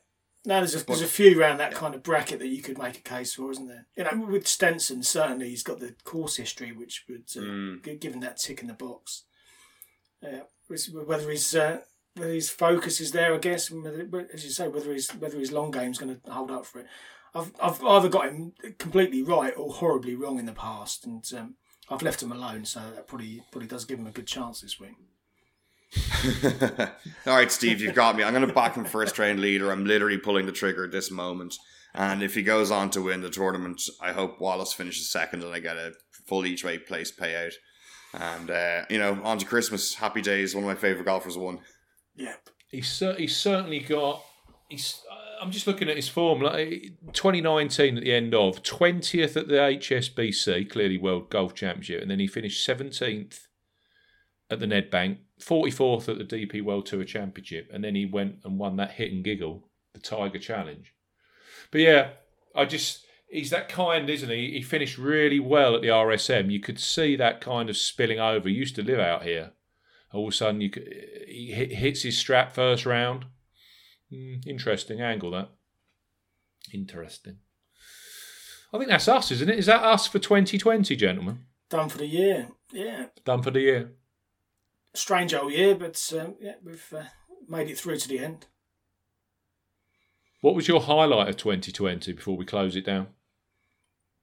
[0.45, 1.79] Now there's a, there's a few around that yeah.
[1.79, 3.87] kind of bracket that you could make a case for, isn't there?
[3.97, 7.85] You know, with Stenson, certainly he's got the course history, which would, uh, Mm.
[7.85, 9.25] gi- given that tick in the box.
[10.23, 11.85] Yeah, It's- whether he's uh, whether
[12.29, 15.99] his focus is there, I guess, as you say, whether his whether his long game's
[15.99, 16.87] going to hold up for it.
[17.35, 21.55] I've I've either got him completely right or horribly wrong in the past, and um,
[21.89, 24.79] I've left him alone, so that probably probably does give him a good chance this
[24.79, 24.95] week.
[27.27, 28.23] All right, Steve, you've got me.
[28.23, 29.71] I'm going to back him first round leader.
[29.71, 31.57] I'm literally pulling the trigger at this moment.
[31.95, 35.53] And if he goes on to win the tournament, I hope Wallace finishes second and
[35.53, 35.93] I get a
[36.27, 37.55] full each way place payout.
[38.14, 39.95] And, uh, you know, on to Christmas.
[39.95, 40.55] Happy days.
[40.55, 41.59] One of my favourite golfers won.
[42.21, 42.35] Yeah,
[42.71, 44.23] He's, cer- he's certainly got.
[44.68, 45.03] He's.
[45.41, 46.43] I'm just looking at his form.
[46.43, 52.03] Like eh, 2019 at the end of 20th at the HSBC, clearly World Golf Championship,
[52.03, 53.47] and then he finished 17th
[54.51, 58.59] at the Nedbank, 44th at the DP World Tour Championship, and then he went and
[58.59, 60.93] won that hit and giggle, the Tiger Challenge.
[61.71, 62.11] But yeah,
[62.55, 64.53] I just he's that kind, isn't he?
[64.53, 66.53] He finished really well at the RSM.
[66.53, 68.49] You could see that kind of spilling over.
[68.49, 69.53] He used to live out here.
[70.13, 70.71] All of a sudden, you
[71.29, 73.27] he hits his strap first round.
[74.13, 75.51] Hmm, interesting angle that.
[76.73, 77.39] Interesting.
[78.73, 79.59] I think that's us, isn't it?
[79.59, 81.41] Is that us for 2020, gentlemen?
[81.69, 82.49] done for the year.
[82.73, 83.93] Yeah, Done for the year.
[84.95, 87.05] strange old year, but um, yeah, we've uh,
[87.49, 88.47] made it through to the end.
[90.41, 93.09] What was your highlight of 2020 before we close it down?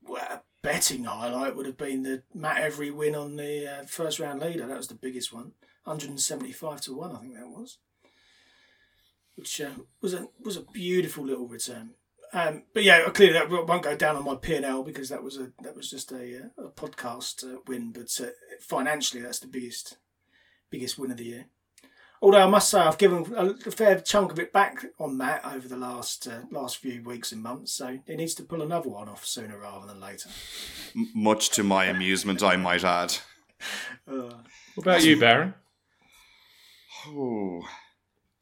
[0.02, 4.20] Well, a betting highlight would have been the Matt Every win on the uh, first
[4.20, 4.66] round leader.
[4.66, 5.52] That was the biggest one,
[5.88, 7.78] 175 to one, I think that was,
[9.36, 9.70] which uh,
[10.02, 11.92] was a was a beautiful little return.
[12.34, 15.24] Um, but yeah, clearly that won't go down on my P and L because that
[15.24, 17.92] was a that was just a, uh, a podcast uh, win.
[17.92, 18.32] But uh,
[18.62, 19.98] financially, that's the biggest
[20.70, 21.46] biggest win of the year.
[22.22, 25.68] Although I must say I've given a fair chunk of it back on that over
[25.68, 29.08] the last uh, last few weeks and months, so it needs to pull another one
[29.08, 30.30] off sooner rather than later.
[30.96, 33.16] M- much to my amusement, I might add.
[34.08, 34.34] Uh,
[34.76, 35.54] What about you, Baron?
[37.08, 37.62] Oh,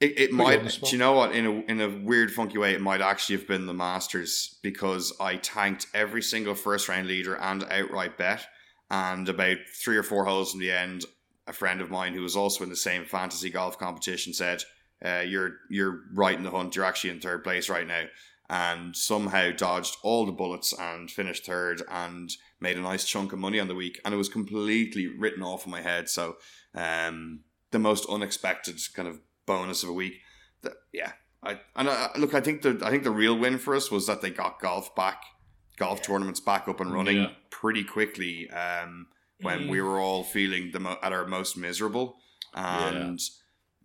[0.02, 0.62] it, it might.
[0.84, 1.34] Do you know what?
[1.34, 5.14] In a in a weird, funky way, it might actually have been the Masters because
[5.20, 8.46] I tanked every single first round leader and outright bet,
[8.92, 11.06] and about three or four holes in the end,
[11.48, 14.64] a friend of mine who was also in the same fantasy golf competition said,
[15.04, 16.76] uh, "You're you're right in the hunt.
[16.76, 18.06] You're actually in third place right now."
[18.48, 23.40] And somehow dodged all the bullets and finished third and made a nice chunk of
[23.40, 24.00] money on the week.
[24.06, 26.10] And it was completely written off in my head.
[26.10, 26.36] So,
[26.76, 30.22] um, the most unexpected kind of bonus of a week.
[30.62, 31.14] That, yeah,
[31.44, 34.08] I and I, look, I think the I think the real win for us was
[34.08, 35.22] that they got golf back,
[35.78, 37.32] golf tournaments back up and running Yeah.
[37.50, 38.50] pretty quickly.
[38.50, 39.08] Um,
[39.42, 42.18] when we were all feeling the mo- at our most miserable,
[42.54, 43.20] and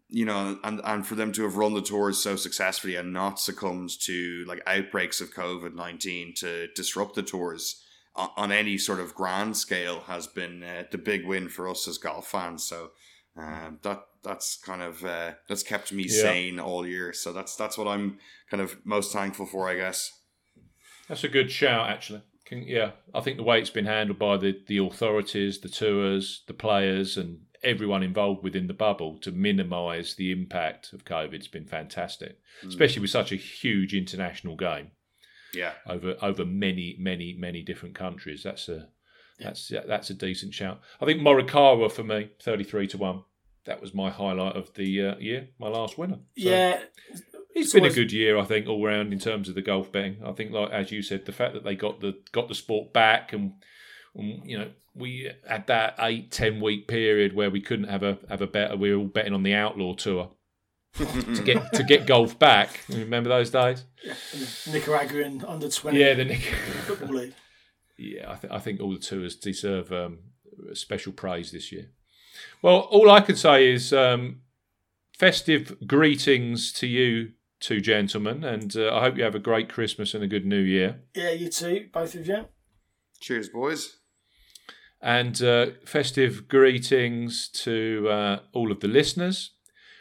[0.09, 3.41] you know, and and for them to have run the tours so successfully and not
[3.41, 9.01] succumbed to like outbreaks of COVID nineteen to disrupt the tours on, on any sort
[9.01, 12.65] of grand scale has been uh, the big win for us as golf fans.
[12.65, 12.91] So
[13.41, 16.23] um, that that's kind of uh, that's kept me Yeah.
[16.23, 17.13] sane all year.
[17.13, 18.19] So that's that's what I'm
[18.51, 20.11] kind of most thankful for, I guess.
[21.09, 22.23] That's a good shout, actually.
[22.45, 26.43] Can, yeah, I think the way it's been handled by the, the authorities, the tours,
[26.47, 31.49] the players, and everyone involved within the bubble to minimise the impact of COVID has
[31.49, 34.91] been fantastic, especially with such a huge international game
[35.55, 38.43] Yeah, over over many, many, many different countries.
[38.43, 38.89] That's a
[39.39, 40.81] that's that's a decent shout.
[41.01, 43.25] I think Morikawa for me, thirty three to one.
[43.71, 46.17] That was my highlight of the uh, year, my last winner.
[46.37, 47.23] So- yeah, it's
[47.55, 49.93] It's been always- a good year, I think, all round in terms of the golf
[49.93, 50.17] betting.
[50.25, 52.93] I think, like as you said, the fact that they got the got the sport
[52.93, 53.53] back, and
[54.19, 58.19] um, you know, we had that eight ten week period where we couldn't have a
[58.29, 58.77] have a bet.
[58.77, 60.33] We were all betting on the outlaw tour
[60.95, 62.81] to get to get golf back.
[62.89, 63.85] Remember those days?
[64.73, 66.41] Nicaraguan under twenty Yeah, the Nick.
[66.87, 67.35] football league.
[67.97, 70.19] Yeah, I, th- I think all the tours deserve um,
[70.73, 71.91] special praise this year.
[72.63, 74.41] Well, all I can say is um,
[75.19, 80.15] festive greetings to you two gentlemen, and uh, I hope you have a great Christmas
[80.15, 81.01] and a good New Year.
[81.15, 82.47] Yeah, you too, both of you.
[83.21, 83.99] cheers, boys.
[85.03, 89.53] And uh, festive greetings to uh, all of the listeners.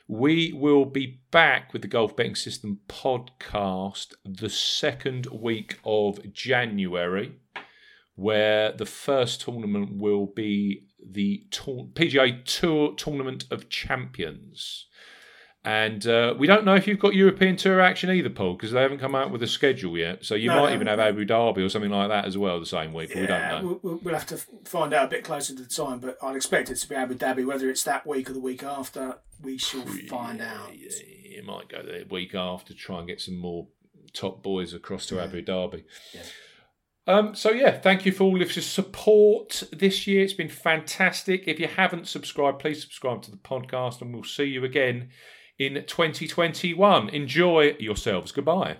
[0.07, 7.35] We will be back with the Golf Betting System podcast the second week of January,
[8.15, 14.85] where the first tournament will be the tour- PGA Tour Tournament of Champions.
[15.65, 18.81] And uh, we don't know if you've got European Tour action either, Paul, because they
[18.81, 20.23] haven't come out with a schedule yet.
[20.23, 20.75] So you No, might no.
[20.75, 23.09] even have Abu Dhabi or something like that as well the same week.
[23.09, 23.79] but we don't Yeah, know.
[23.83, 26.69] we'll, we'll have to find out a bit closer to the time, but I'd expect
[26.69, 27.45] it to be Abu Dhabi.
[27.45, 30.71] Whether it's that week or the week after, we shall find out.
[30.77, 30.89] Yeah,
[31.23, 33.67] you might go the week after try and get some more
[34.13, 35.83] top boys across to Abu Dhabi.
[36.13, 36.21] Yeah.
[37.07, 40.23] Um, so yeah, thank you for all of your support this year.
[40.23, 41.47] It's been fantastic.
[41.47, 45.09] If you haven't subscribed, please subscribe to the podcast, and we'll see you again
[45.57, 47.09] in 2021.
[47.09, 48.31] Enjoy yourselves.
[48.31, 48.77] Goodbye.